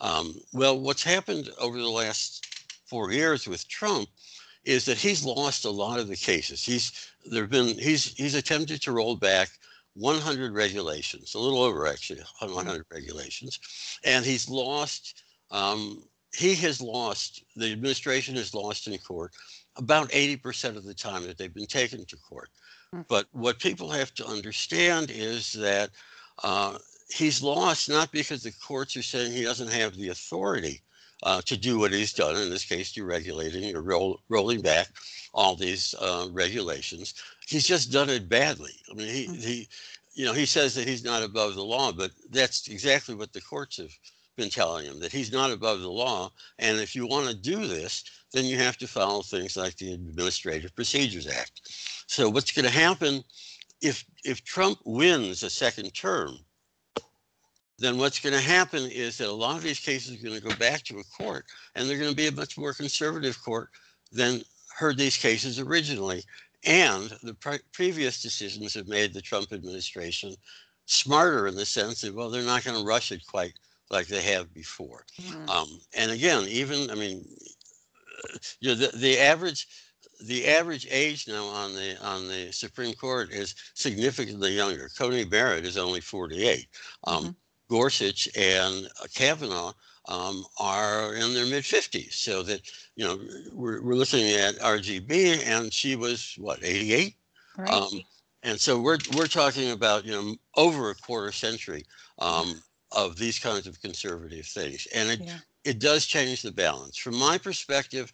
Um, 0.00 0.34
well, 0.52 0.78
what's 0.78 1.02
happened 1.02 1.50
over 1.60 1.78
the 1.78 1.88
last 1.88 2.46
four 2.86 3.12
years 3.12 3.46
with 3.46 3.68
Trump 3.68 4.08
is 4.64 4.84
that 4.84 4.98
he's 4.98 5.24
lost 5.24 5.64
a 5.64 5.70
lot 5.70 5.98
of 5.98 6.08
the 6.08 6.16
cases. 6.16 6.64
He's 6.64 7.10
there've 7.24 7.50
been 7.50 7.78
he's 7.78 8.14
he's 8.14 8.34
attempted 8.34 8.82
to 8.82 8.92
roll 8.92 9.16
back 9.16 9.50
100 9.98 10.54
regulations, 10.54 11.34
a 11.34 11.38
little 11.38 11.62
over 11.62 11.86
actually 11.86 12.20
100 12.40 12.86
regulations, 12.92 13.58
and 14.04 14.24
he's 14.24 14.48
lost. 14.48 15.22
Um, 15.50 16.02
he 16.34 16.54
has 16.56 16.80
lost. 16.80 17.44
The 17.56 17.72
administration 17.72 18.36
has 18.36 18.54
lost 18.54 18.86
in 18.86 18.96
court 18.98 19.32
about 19.76 20.10
80% 20.10 20.76
of 20.76 20.84
the 20.84 20.94
time 20.94 21.22
that 21.24 21.38
they've 21.38 21.52
been 21.52 21.66
taken 21.66 22.04
to 22.04 22.16
court. 22.16 22.50
Hmm. 22.92 23.02
But 23.08 23.26
what 23.32 23.58
people 23.58 23.90
have 23.90 24.14
to 24.14 24.26
understand 24.26 25.10
is 25.10 25.52
that 25.54 25.90
uh, 26.44 26.78
he's 27.10 27.42
lost 27.42 27.88
not 27.88 28.12
because 28.12 28.42
the 28.42 28.52
courts 28.52 28.96
are 28.96 29.02
saying 29.02 29.32
he 29.32 29.42
doesn't 29.42 29.72
have 29.72 29.96
the 29.96 30.08
authority 30.08 30.82
uh, 31.22 31.40
to 31.42 31.56
do 31.56 31.78
what 31.78 31.92
he's 31.92 32.12
done, 32.12 32.36
in 32.36 32.50
this 32.50 32.64
case, 32.64 32.92
deregulating 32.92 33.74
or 33.74 33.82
roll, 33.82 34.20
rolling 34.28 34.60
back 34.60 34.88
all 35.34 35.56
these 35.56 35.94
uh, 36.00 36.28
regulations. 36.30 37.14
He's 37.48 37.66
just 37.66 37.90
done 37.90 38.10
it 38.10 38.28
badly. 38.28 38.72
I 38.90 38.94
mean, 38.94 39.08
he, 39.08 39.26
mm-hmm. 39.26 39.40
he, 39.40 39.68
you 40.14 40.24
know, 40.24 40.32
he 40.32 40.46
says 40.46 40.74
that 40.74 40.86
he's 40.86 41.04
not 41.04 41.22
above 41.22 41.54
the 41.54 41.64
law, 41.64 41.92
but 41.92 42.10
that's 42.30 42.68
exactly 42.68 43.14
what 43.14 43.32
the 43.32 43.40
courts 43.40 43.78
have 43.78 43.92
been 44.36 44.50
telling 44.50 44.84
him 44.84 45.00
that 45.00 45.12
he's 45.12 45.32
not 45.32 45.50
above 45.50 45.80
the 45.80 45.90
law. 45.90 46.30
And 46.58 46.78
if 46.78 46.94
you 46.94 47.06
want 47.06 47.28
to 47.28 47.34
do 47.34 47.66
this, 47.66 48.04
then 48.32 48.44
you 48.44 48.58
have 48.58 48.76
to 48.78 48.86
follow 48.86 49.22
things 49.22 49.56
like 49.56 49.76
the 49.76 49.94
Administrative 49.94 50.74
Procedures 50.74 51.26
Act. 51.26 51.62
So 52.06 52.28
what's 52.28 52.52
going 52.52 52.66
to 52.66 52.70
happen 52.70 53.24
if 53.80 54.04
if 54.24 54.44
Trump 54.44 54.80
wins 54.84 55.42
a 55.42 55.50
second 55.50 55.94
term? 55.94 56.38
then 57.78 57.96
what's 57.96 58.18
going 58.18 58.34
to 58.34 58.40
happen 58.40 58.82
is 58.90 59.18
that 59.18 59.28
a 59.28 59.32
lot 59.32 59.56
of 59.56 59.62
these 59.62 59.78
cases 59.78 60.14
are 60.18 60.24
going 60.24 60.38
to 60.38 60.46
go 60.46 60.54
back 60.56 60.82
to 60.82 60.98
a 60.98 61.04
court 61.04 61.46
and 61.74 61.88
they're 61.88 61.98
going 61.98 62.10
to 62.10 62.16
be 62.16 62.26
a 62.26 62.32
much 62.32 62.58
more 62.58 62.74
conservative 62.74 63.40
court 63.42 63.70
than 64.10 64.42
heard 64.76 64.98
these 64.98 65.16
cases 65.16 65.60
originally. 65.60 66.22
And 66.64 67.12
the 67.22 67.34
pre- 67.34 67.60
previous 67.72 68.20
decisions 68.20 68.74
have 68.74 68.88
made 68.88 69.14
the 69.14 69.20
Trump 69.20 69.52
administration 69.52 70.34
smarter 70.86 71.46
in 71.46 71.54
the 71.54 71.66
sense 71.66 72.00
that, 72.00 72.14
well, 72.14 72.30
they're 72.30 72.42
not 72.42 72.64
going 72.64 72.78
to 72.78 72.86
rush 72.86 73.12
it 73.12 73.26
quite 73.26 73.54
like 73.90 74.06
they 74.06 74.22
have 74.22 74.52
before. 74.52 75.04
Mm-hmm. 75.20 75.48
Um, 75.48 75.80
and 75.94 76.10
again, 76.10 76.44
even, 76.48 76.90
I 76.90 76.94
mean, 76.94 77.24
you 78.60 78.70
know, 78.70 78.74
the, 78.74 78.96
the 78.96 79.18
average 79.18 79.66
the 80.20 80.48
average 80.48 80.86
age 80.90 81.28
now 81.28 81.44
on 81.46 81.74
the 81.74 81.96
on 82.04 82.26
the 82.26 82.50
Supreme 82.52 82.94
Court 82.94 83.30
is 83.30 83.54
significantly 83.74 84.50
younger. 84.50 84.88
Coney 84.98 85.24
Barrett 85.24 85.64
is 85.64 85.78
only 85.78 86.00
48. 86.00 86.66
Um, 87.04 87.22
mm-hmm. 87.22 87.30
Gorsuch 87.68 88.28
and 88.36 88.88
Kavanaugh 89.14 89.72
um, 90.08 90.44
are 90.58 91.14
in 91.14 91.34
their 91.34 91.46
mid 91.46 91.62
50s. 91.62 92.14
So 92.14 92.42
that, 92.42 92.62
you 92.96 93.04
know, 93.04 93.20
we're, 93.52 93.80
we're 93.82 93.94
looking 93.94 94.28
at 94.32 94.56
RGB 94.56 95.46
and 95.46 95.72
she 95.72 95.96
was 95.96 96.34
what, 96.38 96.58
88? 96.62 97.14
Right. 97.56 97.70
Um, 97.70 98.00
and 98.42 98.58
so 98.58 98.80
we're, 98.80 98.98
we're 99.16 99.26
talking 99.26 99.70
about, 99.70 100.04
you 100.04 100.12
know, 100.12 100.34
over 100.56 100.90
a 100.90 100.94
quarter 100.94 101.30
century 101.30 101.84
um, 102.18 102.60
of 102.92 103.16
these 103.16 103.38
kinds 103.38 103.66
of 103.66 103.80
conservative 103.82 104.46
things. 104.46 104.88
And 104.94 105.10
it, 105.10 105.20
yeah. 105.20 105.38
it 105.64 105.78
does 105.78 106.06
change 106.06 106.42
the 106.42 106.52
balance. 106.52 106.96
From 106.96 107.16
my 107.16 107.36
perspective, 107.36 108.10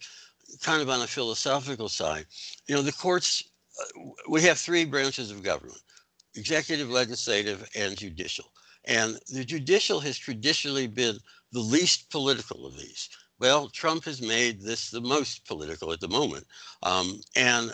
kind 0.61 0.81
of 0.81 0.89
on 0.89 1.01
a 1.01 1.07
philosophical 1.07 1.89
side, 1.89 2.25
you 2.67 2.75
know, 2.75 2.81
the 2.81 2.91
courts, 2.91 3.43
uh, 3.79 4.01
we 4.29 4.41
have 4.41 4.57
three 4.57 4.83
branches 4.85 5.31
of 5.31 5.43
government 5.43 5.79
executive, 6.35 6.89
legislative, 6.89 7.69
and 7.75 7.97
judicial. 7.97 8.45
And 8.87 9.19
the 9.33 9.45
judicial 9.45 9.99
has 10.01 10.17
traditionally 10.17 10.87
been 10.87 11.17
the 11.51 11.59
least 11.59 12.09
political 12.09 12.65
of 12.65 12.77
these. 12.77 13.09
Well, 13.39 13.67
Trump 13.69 14.05
has 14.05 14.21
made 14.21 14.61
this 14.61 14.89
the 14.89 15.01
most 15.01 15.45
political 15.45 15.91
at 15.91 15.99
the 15.99 16.07
moment. 16.07 16.45
Um, 16.83 17.21
and 17.35 17.71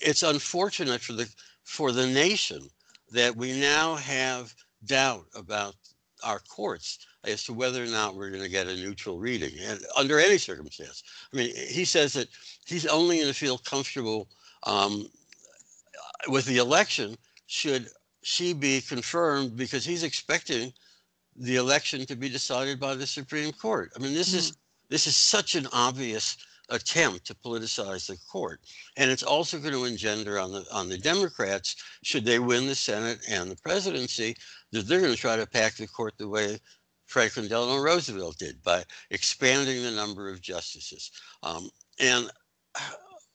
it's 0.00 0.22
unfortunate 0.22 1.00
for 1.00 1.12
the 1.12 1.28
for 1.64 1.92
the 1.92 2.06
nation 2.06 2.68
that 3.10 3.36
we 3.36 3.58
now 3.58 3.96
have 3.96 4.54
doubt 4.84 5.26
about 5.34 5.74
our 6.22 6.40
courts 6.40 7.06
as 7.24 7.44
to 7.44 7.52
whether 7.52 7.82
or 7.82 7.88
not 7.88 8.14
we're 8.14 8.30
going 8.30 8.42
to 8.42 8.48
get 8.48 8.68
a 8.68 8.76
neutral 8.76 9.18
reading 9.18 9.52
and 9.62 9.80
under 9.96 10.18
any 10.18 10.38
circumstance. 10.38 11.02
I 11.32 11.36
mean, 11.36 11.54
he 11.54 11.84
says 11.84 12.12
that 12.14 12.28
he's 12.66 12.86
only 12.86 13.16
going 13.18 13.28
to 13.28 13.34
feel 13.34 13.58
comfortable 13.58 14.28
um, 14.62 15.08
with 16.28 16.46
the 16.46 16.58
election 16.58 17.16
should 17.46 17.88
she 18.26 18.52
be 18.52 18.80
confirmed 18.80 19.56
because 19.56 19.84
he's 19.84 20.02
expecting 20.02 20.72
the 21.36 21.54
election 21.54 22.04
to 22.04 22.16
be 22.16 22.28
decided 22.28 22.80
by 22.80 22.92
the 22.92 23.06
Supreme 23.06 23.52
Court. 23.52 23.92
I 23.94 24.00
mean, 24.00 24.14
this 24.14 24.32
mm. 24.32 24.38
is 24.38 24.56
this 24.88 25.06
is 25.06 25.14
such 25.14 25.54
an 25.54 25.68
obvious 25.72 26.36
attempt 26.68 27.24
to 27.26 27.36
politicize 27.36 28.08
the 28.08 28.16
court, 28.28 28.58
and 28.96 29.12
it's 29.12 29.22
also 29.22 29.60
going 29.60 29.74
to 29.74 29.84
engender 29.84 30.40
on 30.40 30.50
the 30.50 30.64
on 30.72 30.88
the 30.88 30.98
Democrats, 30.98 31.76
should 32.02 32.24
they 32.24 32.40
win 32.40 32.66
the 32.66 32.74
Senate 32.74 33.20
and 33.30 33.48
the 33.48 33.62
presidency, 33.62 34.34
that 34.72 34.88
they're 34.88 35.00
going 35.00 35.14
to 35.14 35.20
try 35.20 35.36
to 35.36 35.46
pack 35.46 35.76
the 35.76 35.86
court 35.86 36.14
the 36.18 36.28
way 36.28 36.58
Franklin 37.04 37.46
Delano 37.46 37.80
Roosevelt 37.80 38.38
did 38.38 38.60
by 38.64 38.82
expanding 39.10 39.84
the 39.84 39.92
number 39.92 40.28
of 40.28 40.40
justices. 40.40 41.12
Um, 41.44 41.70
and 42.00 42.28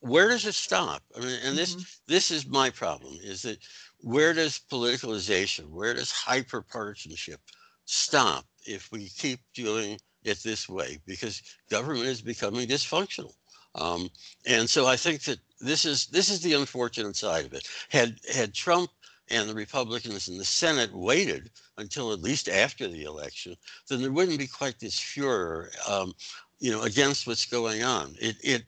where 0.02 0.28
does 0.28 0.46
it 0.46 0.56
stop? 0.56 1.02
I 1.16 1.22
mean, 1.22 1.40
and 1.46 1.58
this 1.58 1.76
mm-hmm. 1.76 1.84
this 2.08 2.30
is 2.30 2.46
my 2.46 2.70
problem: 2.70 3.18
is 3.24 3.44
that 3.44 3.60
where 4.02 4.34
does 4.34 4.60
politicalization, 4.72 5.70
where 5.70 5.94
does 5.94 6.12
hyperpartisanship 6.12 7.38
stop 7.86 8.46
if 8.66 8.92
we 8.92 9.10
keep 9.10 9.40
doing 9.54 10.00
it 10.24 10.40
this 10.44 10.68
way? 10.68 11.00
Because 11.06 11.42
government 11.70 12.08
is 12.08 12.22
becoming 12.22 12.68
dysfunctional. 12.68 13.34
Um, 13.76 14.10
and 14.46 14.70
so 14.70 14.86
I 14.86 14.98
think 14.98 15.24
that 15.24 15.40
this 15.60 15.86
is 15.86 16.08
this 16.08 16.30
is 16.30 16.42
the 16.42 16.54
unfortunate 16.54 17.16
side 17.16 17.46
of 17.46 17.54
it. 17.54 17.68
Had 17.90 18.20
had 18.34 18.54
Trump 18.54 18.90
and 19.30 19.48
the 19.48 19.56
Republicans 19.56 20.28
in 20.28 20.38
the 20.38 20.46
Senate 20.46 20.94
waited 20.94 21.50
until 21.78 22.12
at 22.12 22.22
least 22.22 22.50
after 22.50 22.88
the 22.88 23.04
election, 23.04 23.56
then 23.88 24.02
there 24.02 24.12
wouldn't 24.12 24.40
be 24.40 24.48
quite 24.48 24.80
this 24.80 25.00
furor, 25.00 25.72
um, 25.88 26.12
you 26.60 26.72
know, 26.72 26.82
against 26.82 27.28
what's 27.28 27.46
going 27.46 27.84
on. 27.84 28.16
It 28.20 28.36
it 28.44 28.64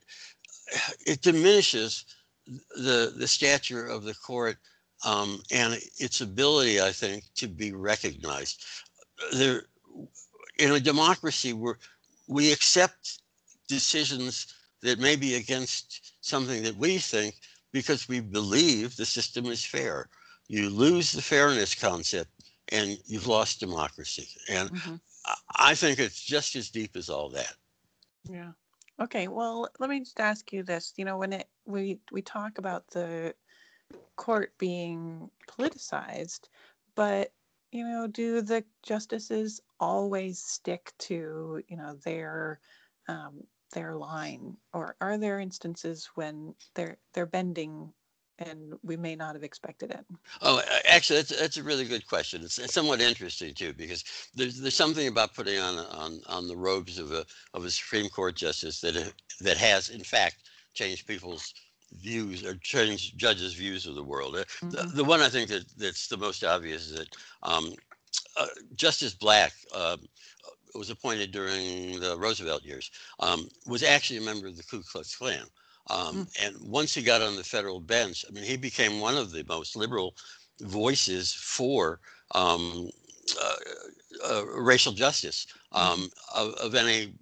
it 1.06 1.22
diminishes 1.22 2.06
the 2.76 3.14
the 3.18 3.28
stature 3.28 3.88
of 3.88 4.04
the 4.04 4.14
court 4.14 4.58
um, 5.06 5.42
and 5.52 5.74
its 6.00 6.22
ability, 6.22 6.82
I 6.82 6.92
think, 6.92 7.26
to 7.36 7.48
be 7.48 7.72
recognized. 7.74 8.64
There, 9.34 9.64
in 10.60 10.72
a 10.72 10.80
democracy, 10.80 11.54
where 11.54 11.78
we 12.28 12.52
accept 12.52 13.20
decisions 13.68 14.54
that 14.82 15.00
may 15.00 15.16
be 15.16 15.36
against 15.36 16.14
something 16.22 16.64
that 16.64 16.76
we 16.78 16.98
think 16.98 17.36
because 17.72 18.08
we 18.08 18.20
believe 18.20 18.96
the 18.96 19.06
system 19.06 19.46
is 19.46 19.66
fair. 19.66 20.08
You 20.48 20.70
lose 20.70 21.12
the 21.12 21.22
fairness 21.22 21.74
concept 21.74 22.30
and 22.70 22.98
you've 23.06 23.28
lost 23.28 23.60
democracy. 23.60 24.28
And 24.50 24.70
mm-hmm. 24.70 24.96
I 25.56 25.74
think 25.76 26.00
it's 26.00 26.22
just 26.22 26.56
as 26.56 26.70
deep 26.70 26.96
as 26.96 27.10
all 27.10 27.30
that. 27.30 27.56
Yeah. 28.30 28.52
Okay. 29.02 29.28
Well, 29.28 29.70
let 29.80 29.90
me 29.90 30.00
just 30.00 30.20
ask 30.20 30.52
you 30.54 30.64
this. 30.64 30.94
You 30.98 31.06
know, 31.06 31.18
when 31.18 31.34
it 31.34 31.48
we 31.66 32.00
we 32.12 32.22
talk 32.22 32.58
about 32.58 32.88
the 32.92 33.34
court 34.16 34.54
being 34.58 35.30
politicized, 35.48 36.50
but 36.96 37.32
you 37.72 37.84
know, 37.84 38.06
do 38.06 38.42
the 38.42 38.64
justices 38.84 39.60
always 39.80 40.40
stick 40.40 40.94
to, 41.00 41.62
you 41.68 41.76
know, 41.76 41.96
their 42.06 42.60
um, 43.08 43.44
their 43.74 43.96
line, 43.96 44.56
or 44.74 44.96
are 45.02 45.18
there 45.18 45.40
instances 45.40 46.10
when 46.16 46.54
they're 46.76 46.98
they're 47.14 47.26
bending 47.26 47.92
and 48.40 48.74
we 48.84 48.98
may 48.98 49.16
not 49.16 49.36
have 49.36 49.44
expected 49.44 49.92
it? 49.92 50.06
Oh, 50.42 50.62
actually, 50.88 51.20
that's 51.20 51.40
that's 51.40 51.58
a 51.58 51.64
really 51.64 51.86
good 51.86 52.08
question. 52.08 52.44
It's, 52.44 52.60
it's 52.60 52.74
somewhat 52.74 53.02
interesting 53.02 53.54
too 53.54 53.74
because 53.74 54.04
there's 54.36 54.60
there's 54.60 54.76
something 54.76 55.08
about 55.08 55.34
putting 55.34 55.60
on 55.60 55.78
on 55.78 56.22
on 56.28 56.48
the 56.48 56.58
robes 56.58 57.00
of 57.00 57.12
a 57.12 57.26
of 57.54 57.66
a 57.66 57.72
Supreme 57.72 58.10
Court 58.10 58.36
justice 58.36 58.82
that 58.82 59.14
that 59.42 59.58
has 59.58 59.90
in 59.90 60.04
fact 60.04 60.50
changed 60.74 61.08
people's 61.08 61.54
views 62.02 62.46
or 62.46 62.56
changed 62.56 63.18
judges' 63.18 63.54
views 63.54 63.86
of 63.86 63.96
the 63.96 64.04
world. 64.04 64.36
Mm-hmm. 64.36 64.70
The, 64.70 64.84
the, 64.96 65.04
one 65.04 65.22
I 65.22 65.30
think 65.30 65.50
that 65.50 65.66
that's 65.78 66.08
the 66.08 66.18
most 66.18 66.44
obvious 66.44 66.90
is 66.90 66.98
that 66.98 67.08
um, 67.44 67.74
uh, 68.38 68.48
Justice 68.76 69.14
Black. 69.14 69.54
Uh, 69.74 69.98
was 70.76 70.90
appointed 70.90 71.32
during 71.32 72.00
the 72.00 72.18
Roosevelt 72.18 72.64
years, 72.64 72.90
um, 73.20 73.48
was 73.68 73.84
actually 73.84 74.18
a 74.18 74.22
member 74.22 74.48
of 74.48 74.58
the 74.58 74.64
Ku 74.64 74.82
Klux 74.82 75.16
Klan. 75.16 75.46
Um, 75.90 76.26
mm. 76.26 76.46
And 76.46 76.56
once 76.62 76.94
he 76.94 77.02
got 77.02 77.22
on 77.22 77.36
the 77.36 77.44
federal 77.44 77.80
bench, 77.80 78.26
I 78.28 78.32
mean, 78.32 78.44
he 78.44 78.58
became 78.58 79.00
one 79.00 79.18
of 79.18 79.32
the 79.32 79.44
most 79.48 79.76
liberal 79.76 80.16
voices 80.62 81.34
for 81.34 82.00
um, 82.34 82.90
uh, 83.42 83.56
uh, 84.30 84.46
racial 84.58 84.94
justice 84.94 85.48
um, 85.72 86.00
mm. 86.00 86.10
of, 86.36 86.54
of, 86.56 86.76
any 86.76 87.14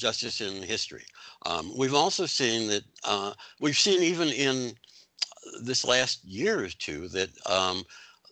justice 0.00 0.40
in 0.40 0.62
history. 0.62 1.04
Um, 1.46 1.72
we've 1.76 1.94
also 1.94 2.26
seen 2.26 2.68
that, 2.68 2.82
uh, 3.04 3.32
we've 3.60 3.78
seen 3.78 4.02
even 4.02 4.28
in 4.28 4.72
this 5.62 5.84
last 5.84 6.24
year 6.24 6.64
or 6.64 6.68
two 6.68 7.08
that 7.08 7.30
um, 7.46 7.84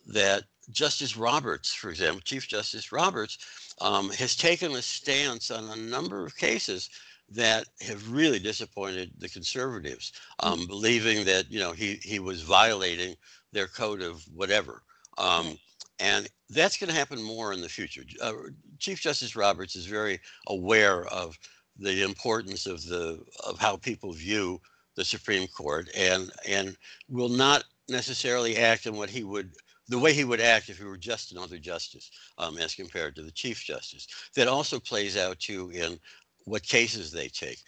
that 0.07 0.43
Justice 0.71 1.17
Roberts, 1.17 1.73
for 1.73 1.89
example, 1.89 2.21
Chief 2.21 2.47
Justice 2.47 2.91
Roberts, 2.91 3.37
um, 3.81 4.09
has 4.11 4.35
taken 4.35 4.71
a 4.73 4.81
stance 4.81 5.51
on 5.51 5.69
a 5.69 5.75
number 5.75 6.25
of 6.25 6.37
cases 6.37 6.89
that 7.31 7.65
have 7.81 8.11
really 8.11 8.39
disappointed 8.39 9.11
the 9.19 9.29
conservatives, 9.29 10.13
um, 10.39 10.59
mm-hmm. 10.59 10.67
believing 10.67 11.25
that 11.25 11.51
you 11.51 11.59
know 11.59 11.71
he 11.71 11.99
he 12.03 12.19
was 12.19 12.41
violating 12.41 13.15
their 13.51 13.67
code 13.67 14.01
of 14.01 14.23
whatever. 14.33 14.83
Um, 15.17 15.57
and 15.99 16.29
that's 16.49 16.77
going 16.77 16.89
to 16.89 16.95
happen 16.95 17.21
more 17.21 17.51
in 17.53 17.61
the 17.61 17.69
future. 17.69 18.03
Uh, 18.21 18.33
Chief 18.79 19.01
Justice 19.01 19.35
Roberts 19.35 19.75
is 19.75 19.85
very 19.85 20.19
aware 20.47 21.05
of 21.07 21.37
the 21.79 22.03
importance 22.03 22.65
of 22.65 22.83
the 22.85 23.23
of 23.45 23.57
how 23.59 23.77
people 23.77 24.13
view 24.13 24.61
the 24.95 25.05
Supreme 25.05 25.47
Court, 25.47 25.89
and 25.95 26.31
and 26.47 26.77
will 27.09 27.29
not 27.29 27.63
necessarily 27.89 28.57
act 28.57 28.85
in 28.85 28.95
what 28.95 29.09
he 29.09 29.23
would 29.23 29.51
the 29.87 29.99
way 29.99 30.13
he 30.13 30.23
would 30.23 30.41
act 30.41 30.69
if 30.69 30.77
he 30.77 30.83
were 30.83 30.97
just 30.97 31.31
another 31.31 31.57
justice 31.57 32.11
um, 32.37 32.57
as 32.57 32.75
compared 32.75 33.15
to 33.15 33.23
the 33.23 33.31
chief 33.31 33.63
justice 33.63 34.07
that 34.35 34.47
also 34.47 34.79
plays 34.79 35.17
out 35.17 35.39
too 35.39 35.71
in 35.71 35.99
what 36.45 36.63
cases 36.63 37.11
they 37.11 37.27
take. 37.27 37.59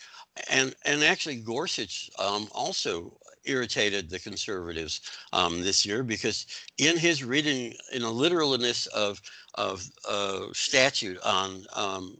And 0.49 0.75
and 0.85 1.03
actually 1.03 1.37
Gorsuch 1.37 2.09
um, 2.19 2.47
also 2.51 3.17
irritated 3.45 4.09
the 4.09 4.19
conservatives 4.19 5.01
um, 5.33 5.61
this 5.61 5.85
year 5.85 6.03
because 6.03 6.45
in 6.77 6.97
his 6.97 7.23
reading, 7.23 7.73
in 7.91 8.03
a 8.03 8.11
literalness 8.11 8.85
of 8.87 9.21
of 9.55 9.83
uh, 10.07 10.45
statute 10.53 11.17
on 11.23 11.65
um, 11.75 12.17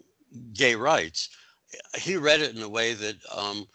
gay 0.54 0.76
rights, 0.76 1.30
he 1.98 2.16
read 2.18 2.42
it 2.42 2.56
in 2.56 2.62
a 2.62 2.70
way 2.70 2.94
that 2.94 3.16
um, 3.36 3.68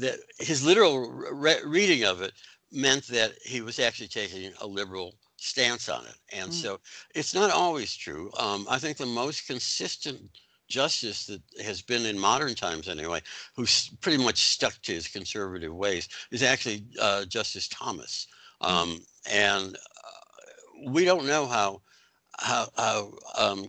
that 0.00 0.18
his 0.38 0.64
literal 0.64 1.10
re- 1.10 1.62
reading 1.64 2.04
of 2.04 2.22
it 2.22 2.32
meant 2.72 3.06
that 3.08 3.32
he 3.44 3.60
was 3.60 3.78
actually 3.78 4.08
taking 4.08 4.52
a 4.60 4.66
liberal 4.66 5.14
stance 5.36 5.88
on 5.88 6.04
it. 6.04 6.16
And 6.32 6.50
mm. 6.50 6.54
so 6.54 6.80
it's 7.14 7.34
not 7.34 7.50
always 7.50 7.94
true. 7.94 8.30
Um, 8.38 8.66
I 8.68 8.78
think 8.78 8.96
the 8.96 9.06
most 9.06 9.46
consistent 9.46 10.20
justice 10.68 11.26
that 11.26 11.40
has 11.64 11.80
been 11.82 12.04
in 12.06 12.18
modern 12.18 12.54
times 12.54 12.88
anyway, 12.88 13.20
who's 13.54 13.88
pretty 14.00 14.22
much 14.22 14.38
stuck 14.38 14.74
to 14.82 14.92
his 14.92 15.08
conservative 15.08 15.74
ways, 15.74 16.08
is 16.30 16.42
actually 16.42 16.84
uh, 17.00 17.24
Justice 17.24 17.68
Thomas. 17.68 18.26
Hmm. 18.60 18.70
Um, 18.72 19.00
and 19.30 19.76
uh, 19.76 20.90
we 20.90 21.04
don't 21.04 21.26
know 21.26 21.46
how 21.46 21.82
how 22.38 22.68
how 22.76 23.12
um, 23.38 23.68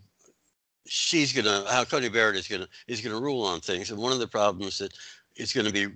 she's 0.88 1.34
gonna 1.34 1.66
how 1.70 1.84
Coney 1.84 2.10
Barrett 2.10 2.38
is 2.38 2.48
gonna 2.48 2.68
is 2.88 3.02
gonna 3.02 3.20
rule 3.20 3.44
on 3.44 3.60
things. 3.60 3.92
And 3.92 4.00
one 4.00 4.12
of 4.12 4.20
the 4.20 4.28
problems 4.28 4.78
that 4.80 4.94
is 5.36 5.54
going 5.54 5.68
to 5.68 5.74
be 5.74 5.88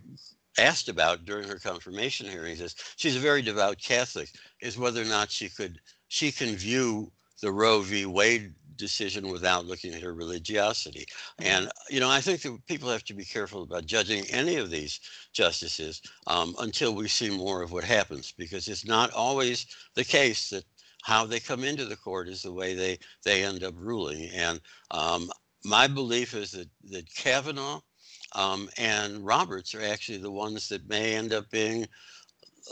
asked 0.59 0.89
about 0.89 1.25
during 1.25 1.47
her 1.47 1.57
confirmation 1.57 2.27
hearings 2.27 2.61
is 2.61 2.75
she's 2.95 3.15
a 3.15 3.19
very 3.19 3.41
devout 3.41 3.77
Catholic. 3.81 4.29
Is 4.61 4.77
whether 4.77 5.01
or 5.01 5.05
not 5.05 5.31
she 5.31 5.49
could 5.49 5.79
she 6.07 6.31
can 6.31 6.55
view 6.55 7.11
the 7.41 7.51
Roe 7.51 7.81
v. 7.81 8.05
Wade 8.05 8.53
decision 8.77 9.29
without 9.29 9.65
looking 9.65 9.93
at 9.93 10.01
her 10.01 10.13
religiosity. 10.13 11.05
And, 11.39 11.69
you 11.89 11.99
know, 11.99 12.09
I 12.09 12.19
think 12.19 12.41
that 12.41 12.65
people 12.67 12.89
have 12.89 13.03
to 13.05 13.13
be 13.13 13.25
careful 13.25 13.63
about 13.63 13.85
judging 13.85 14.25
any 14.29 14.55
of 14.55 14.71
these 14.71 14.99
justices 15.33 16.01
um, 16.27 16.55
until 16.59 16.95
we 16.95 17.07
see 17.07 17.29
more 17.29 17.61
of 17.61 17.71
what 17.71 17.83
happens, 17.83 18.31
because 18.31 18.67
it's 18.67 18.85
not 18.85 19.11
always 19.13 19.67
the 19.95 20.03
case 20.03 20.49
that 20.49 20.65
how 21.01 21.25
they 21.25 21.39
come 21.39 21.63
into 21.63 21.85
the 21.85 21.95
court 21.95 22.27
is 22.27 22.41
the 22.41 22.51
way 22.51 22.73
they, 22.73 22.97
they 23.23 23.43
end 23.43 23.63
up 23.63 23.73
ruling. 23.77 24.29
And 24.33 24.59
um, 24.91 25.29
my 25.63 25.87
belief 25.87 26.33
is 26.33 26.51
that, 26.51 26.69
that 26.89 27.13
Kavanaugh 27.13 27.81
um, 28.33 28.69
and 28.77 29.25
Roberts 29.25 29.75
are 29.75 29.83
actually 29.83 30.19
the 30.19 30.31
ones 30.31 30.69
that 30.69 30.87
may 30.87 31.15
end 31.15 31.33
up 31.33 31.49
being 31.51 31.87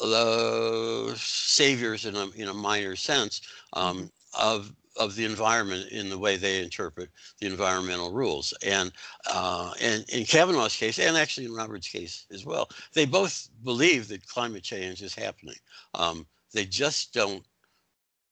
the 0.02 1.14
saviors 1.18 2.06
in 2.06 2.16
a, 2.16 2.30
in 2.36 2.48
a 2.48 2.54
minor 2.54 2.96
sense 2.96 3.42
um, 3.74 3.98
mm-hmm. 3.98 4.06
of 4.48 4.74
of 5.00 5.16
the 5.16 5.24
environment 5.24 5.90
in 5.92 6.10
the 6.10 6.18
way 6.18 6.36
they 6.36 6.62
interpret 6.62 7.10
the 7.40 7.48
environmental 7.48 8.12
rules. 8.12 8.54
And, 8.62 8.92
uh, 9.32 9.72
and 9.82 10.04
in 10.10 10.26
Kavanaugh's 10.26 10.76
case, 10.76 11.00
and 11.00 11.16
actually 11.16 11.46
in 11.46 11.54
Robert's 11.54 11.88
case 11.88 12.26
as 12.32 12.46
well, 12.46 12.70
they 12.94 13.06
both 13.06 13.48
believe 13.64 14.10
that 14.10 14.28
climate 14.28 14.64
change 14.64 15.02
is 15.02 15.16
happening. 15.16 15.56
Um, 15.94 16.28
they 16.54 16.66
just 16.66 17.14
don't 17.14 17.44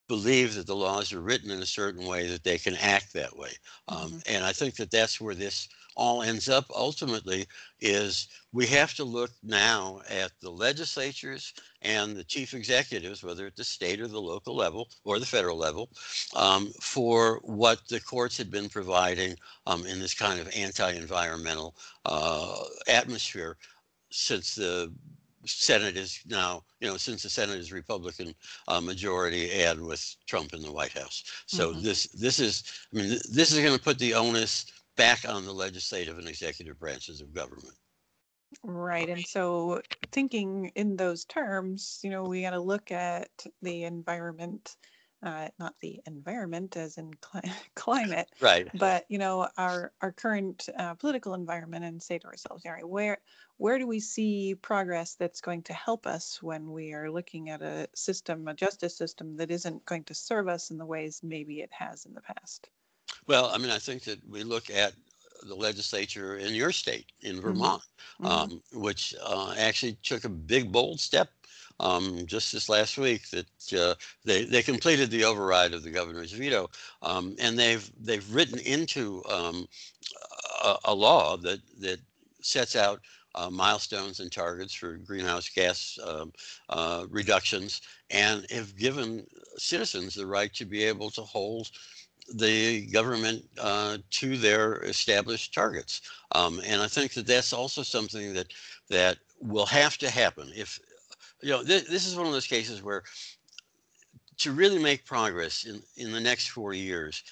believe 0.07 0.55
that 0.55 0.67
the 0.67 0.75
laws 0.75 1.11
are 1.13 1.21
written 1.21 1.51
in 1.51 1.61
a 1.61 1.65
certain 1.65 2.05
way 2.05 2.27
that 2.27 2.43
they 2.43 2.57
can 2.57 2.75
act 2.77 3.13
that 3.13 3.35
way. 3.35 3.51
Um, 3.87 4.11
mm-hmm. 4.11 4.17
And 4.27 4.45
I 4.45 4.53
think 4.53 4.75
that 4.75 4.91
that's 4.91 5.19
where 5.19 5.35
this 5.35 5.67
all 5.97 6.21
ends 6.21 6.47
up 6.47 6.65
ultimately 6.75 7.47
is 7.81 8.27
we 8.53 8.67
have 8.67 8.93
to 8.93 9.03
look 9.03 9.31
now 9.43 9.99
at 10.09 10.31
the 10.41 10.49
legislatures 10.49 11.53
and 11.81 12.15
the 12.15 12.23
chief 12.23 12.53
executives, 12.53 13.23
whether 13.23 13.47
at 13.47 13.55
the 13.55 13.63
state 13.63 13.99
or 13.99 14.07
the 14.07 14.21
local 14.21 14.55
level 14.55 14.89
or 15.03 15.19
the 15.19 15.25
federal 15.25 15.57
level, 15.57 15.89
um, 16.35 16.71
for 16.79 17.39
what 17.43 17.87
the 17.87 17.99
courts 17.99 18.37
had 18.37 18.51
been 18.51 18.69
providing 18.69 19.35
um, 19.65 19.85
in 19.87 19.99
this 19.99 20.13
kind 20.13 20.39
of 20.39 20.47
anti-environmental 20.55 21.75
uh, 22.05 22.63
atmosphere 22.87 23.57
since 24.11 24.53
the 24.55 24.93
Senate 25.47 25.97
is 25.97 26.19
now, 26.25 26.63
you 26.79 26.87
know, 26.87 26.97
since 26.97 27.23
the 27.23 27.29
Senate 27.29 27.57
is 27.57 27.71
Republican 27.71 28.33
uh, 28.67 28.81
majority 28.81 29.51
and 29.51 29.81
with 29.81 30.15
Trump 30.27 30.53
in 30.53 30.61
the 30.61 30.71
White 30.71 30.93
House. 30.93 31.23
So 31.47 31.71
mm-hmm. 31.71 31.81
this 31.81 32.07
this 32.07 32.39
is, 32.39 32.63
I 32.93 32.97
mean, 32.97 33.09
this 33.09 33.51
is 33.51 33.59
going 33.59 33.77
to 33.77 33.83
put 33.83 33.99
the 33.99 34.13
onus 34.13 34.65
back 34.95 35.27
on 35.27 35.45
the 35.45 35.53
legislative 35.53 36.17
and 36.17 36.27
executive 36.27 36.79
branches 36.79 37.21
of 37.21 37.33
government. 37.33 37.75
Right. 38.63 39.09
And 39.09 39.25
so, 39.25 39.81
thinking 40.11 40.71
in 40.75 40.95
those 40.95 41.25
terms, 41.25 41.99
you 42.03 42.09
know, 42.09 42.23
we 42.23 42.41
got 42.41 42.51
to 42.51 42.59
look 42.59 42.91
at 42.91 43.29
the 43.61 43.83
environment, 43.83 44.75
uh, 45.23 45.47
not 45.59 45.75
the 45.81 45.99
environment 46.05 46.77
as 46.77 46.97
in 46.97 47.13
cli- 47.15 47.51
climate, 47.75 48.29
right? 48.39 48.67
But 48.73 49.05
you 49.09 49.17
know, 49.17 49.47
our 49.57 49.91
our 50.01 50.11
current 50.11 50.69
uh, 50.77 50.93
political 50.95 51.33
environment, 51.33 51.85
and 51.85 52.01
say 52.01 52.19
to 52.19 52.27
ourselves, 52.27 52.65
all 52.65 52.73
right, 52.73 52.87
where 52.87 53.17
where 53.57 53.79
do 53.79 53.87
we 53.87 53.99
see 53.99 54.55
progress 54.55 55.15
that's 55.15 55.41
going 55.41 55.63
to 55.63 55.73
help 55.73 56.05
us 56.05 56.41
when 56.41 56.71
we 56.71 56.93
are 56.93 57.11
looking 57.11 57.49
at 57.49 57.61
a 57.61 57.87
system, 57.95 58.47
a 58.47 58.53
justice 58.53 58.95
system 58.95 59.37
that 59.37 59.51
isn't 59.51 59.85
going 59.85 60.03
to 60.05 60.13
serve 60.13 60.47
us 60.47 60.69
in 60.69 60.77
the 60.77 60.85
ways 60.85 61.21
maybe 61.23 61.61
it 61.61 61.71
has 61.71 62.05
in 62.05 62.13
the 62.13 62.21
past? 62.21 62.69
Well, 63.25 63.47
I 63.47 63.57
mean, 63.57 63.71
I 63.71 63.79
think 63.79 64.03
that 64.03 64.27
we 64.27 64.43
look 64.43 64.69
at 64.69 64.93
the 65.43 65.55
legislature 65.55 66.37
in 66.37 66.53
your 66.53 66.71
state, 66.71 67.05
in 67.21 67.33
mm-hmm. 67.33 67.41
Vermont, 67.41 67.83
mm-hmm. 68.21 68.25
um, 68.25 68.61
which 68.73 69.15
uh, 69.23 69.53
actually 69.57 69.97
took 70.03 70.23
a 70.23 70.29
big, 70.29 70.71
bold 70.71 70.99
step 70.99 71.29
um, 71.79 72.25
just 72.25 72.51
this 72.51 72.69
last 72.69 72.97
week 72.97 73.29
that 73.29 73.47
uh, 73.73 73.95
they 74.25 74.45
they 74.45 74.63
completed 74.63 75.11
the 75.11 75.23
override 75.23 75.73
of 75.73 75.83
the 75.83 75.91
governor's 75.91 76.31
veto, 76.31 76.69
um, 77.01 77.35
and 77.39 77.57
they've 77.57 77.89
they've 77.99 78.33
written 78.33 78.59
into 78.59 79.23
um, 79.29 79.67
a, 80.63 80.75
a, 80.85 80.95
law 80.95 81.37
that 81.37 81.59
that 81.79 81.99
sets 82.41 82.75
out. 82.75 83.01
Uh, 83.35 83.51
milestones 83.51 84.19
and 84.19 84.31
targets 84.31 84.73
for 84.73 84.97
greenhouse 84.97 85.47
gas 85.47 85.99
um, 86.03 86.33
uh, 86.69 87.05
reductions, 87.11 87.81
and 88.09 88.49
have 88.49 88.75
given 88.75 89.27
citizens 89.57 90.15
the 90.15 90.25
right 90.25 90.51
to 90.55 90.65
be 90.65 90.83
able 90.83 91.11
to 91.11 91.21
hold 91.21 91.69
the 92.35 92.85
government 92.87 93.43
uh, 93.59 93.97
to 94.11 94.37
their 94.37 94.83
established 94.83 95.53
targets. 95.53 96.01
Um, 96.33 96.61
and 96.65 96.81
I 96.81 96.87
think 96.87 97.13
that 97.13 97.27
that's 97.27 97.53
also 97.53 97.83
something 97.83 98.33
that 98.33 98.47
that 98.89 99.17
will 99.39 99.65
have 99.65 99.97
to 99.99 100.09
happen 100.09 100.51
if 100.55 100.79
you 101.41 101.51
know 101.51 101.63
th- 101.63 101.87
this 101.87 102.07
is 102.07 102.15
one 102.15 102.25
of 102.25 102.33
those 102.33 102.47
cases 102.47 102.81
where 102.81 103.03
to 104.37 104.51
really 104.51 104.79
make 104.79 105.05
progress 105.05 105.65
in, 105.65 105.81
in 105.97 106.11
the 106.11 106.19
next 106.19 106.49
four 106.49 106.73
years, 106.73 107.23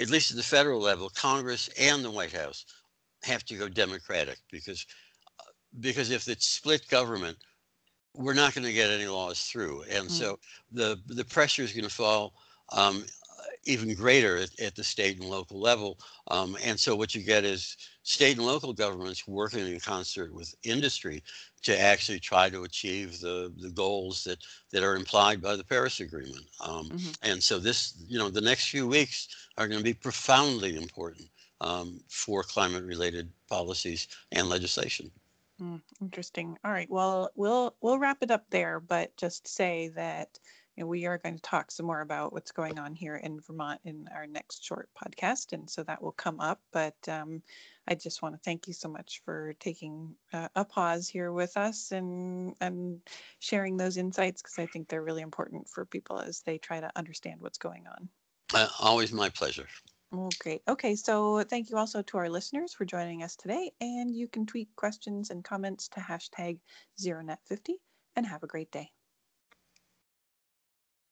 at 0.00 0.08
least 0.08 0.30
at 0.30 0.36
the 0.36 0.42
federal 0.42 0.80
level, 0.80 1.10
Congress 1.10 1.68
and 1.78 2.04
the 2.04 2.10
White 2.10 2.32
House 2.32 2.64
have 3.24 3.44
to 3.44 3.56
go 3.56 3.68
Democratic 3.68 4.38
because 4.50 4.86
because 5.80 6.10
if 6.10 6.28
it's 6.28 6.46
split 6.46 6.86
government, 6.88 7.38
we're 8.14 8.34
not 8.34 8.54
going 8.54 8.66
to 8.66 8.72
get 8.72 8.90
any 8.90 9.06
laws 9.06 9.44
through, 9.44 9.82
and 9.90 10.08
mm. 10.08 10.10
so 10.10 10.38
the 10.70 11.00
the 11.06 11.24
pressure 11.24 11.62
is 11.62 11.72
going 11.72 11.84
to 11.84 11.90
fall 11.90 12.34
um, 12.72 13.04
even 13.64 13.94
greater 13.94 14.36
at, 14.38 14.60
at, 14.60 14.74
the 14.74 14.84
state 14.84 15.18
and 15.20 15.28
local 15.28 15.60
level. 15.60 15.98
Um, 16.28 16.56
and 16.64 16.78
so 16.78 16.96
what 16.96 17.14
you 17.14 17.22
get 17.22 17.44
is 17.44 17.76
state 18.02 18.36
and 18.36 18.46
local 18.46 18.72
governments 18.72 19.26
working 19.28 19.66
in 19.66 19.78
concert 19.80 20.34
with 20.34 20.54
industry 20.64 21.22
to 21.62 21.78
actually 21.80 22.18
try 22.18 22.50
to 22.50 22.64
achieve 22.64 23.20
the, 23.20 23.52
the 23.58 23.70
goals 23.70 24.24
that, 24.24 24.38
that 24.72 24.82
are 24.82 24.96
implied 24.96 25.40
by 25.40 25.54
the 25.54 25.64
Paris 25.64 26.00
Agreement. 26.00 26.44
Um, 26.60 26.88
mm-hmm. 26.88 27.10
And 27.22 27.42
so 27.42 27.58
this, 27.58 27.94
you 28.08 28.18
know, 28.18 28.28
the 28.28 28.40
next 28.40 28.68
few 28.68 28.86
weeks 28.88 29.28
are 29.58 29.68
going 29.68 29.78
to 29.78 29.84
be 29.84 29.94
profoundly 29.94 30.76
important 30.76 31.28
um, 31.60 32.00
for 32.08 32.42
climate 32.42 32.84
related 32.84 33.30
policies 33.48 34.08
and 34.32 34.48
legislation. 34.48 35.10
Mm, 35.60 35.80
interesting. 36.00 36.58
All 36.64 36.72
right. 36.72 36.90
Well, 36.90 37.30
we'll 37.36 37.76
we'll 37.80 37.98
wrap 37.98 38.22
it 38.22 38.30
up 38.30 38.44
there, 38.50 38.80
but 38.80 39.16
just 39.16 39.46
say 39.46 39.88
that 39.94 40.38
know, 40.76 40.86
we 40.86 41.06
are 41.06 41.18
going 41.18 41.36
to 41.36 41.42
talk 41.42 41.70
some 41.70 41.86
more 41.86 42.00
about 42.00 42.32
what's 42.32 42.50
going 42.50 42.78
on 42.78 42.94
here 42.94 43.16
in 43.16 43.40
Vermont 43.40 43.80
in 43.84 44.08
our 44.14 44.26
next 44.26 44.64
short 44.64 44.88
podcast, 44.96 45.52
and 45.52 45.68
so 45.68 45.82
that 45.82 46.02
will 46.02 46.12
come 46.12 46.40
up. 46.40 46.60
But 46.72 46.96
um, 47.08 47.42
I 47.88 47.94
just 47.94 48.22
want 48.22 48.34
to 48.34 48.40
thank 48.42 48.66
you 48.66 48.72
so 48.72 48.88
much 48.88 49.20
for 49.24 49.54
taking 49.60 50.14
uh, 50.32 50.48
a 50.56 50.64
pause 50.64 51.08
here 51.08 51.32
with 51.32 51.56
us 51.56 51.92
and 51.92 52.54
and 52.60 53.00
sharing 53.38 53.76
those 53.76 53.96
insights 53.96 54.40
because 54.40 54.58
I 54.58 54.66
think 54.66 54.88
they're 54.88 55.02
really 55.02 55.22
important 55.22 55.68
for 55.68 55.84
people 55.84 56.18
as 56.18 56.40
they 56.40 56.58
try 56.58 56.80
to 56.80 56.90
understand 56.96 57.40
what's 57.40 57.58
going 57.58 57.86
on. 57.86 58.08
Uh, 58.54 58.68
always 58.80 59.12
my 59.12 59.28
pleasure. 59.28 59.66
Well, 60.10 60.30
great. 60.40 60.62
Okay, 60.68 60.94
so 60.94 61.42
thank 61.42 61.70
you 61.70 61.78
also 61.78 62.02
to 62.02 62.18
our 62.18 62.28
listeners 62.28 62.74
for 62.74 62.84
joining 62.84 63.22
us 63.22 63.34
today, 63.34 63.72
and 63.80 64.14
you 64.14 64.28
can 64.28 64.44
tweet 64.44 64.68
questions 64.76 65.30
and 65.30 65.42
comments 65.42 65.88
to 65.88 66.00
hashtag 66.00 66.58
ZeroNet50, 67.00 67.76
and 68.16 68.26
have 68.26 68.42
a 68.42 68.46
great 68.46 68.70
day. 68.70 68.90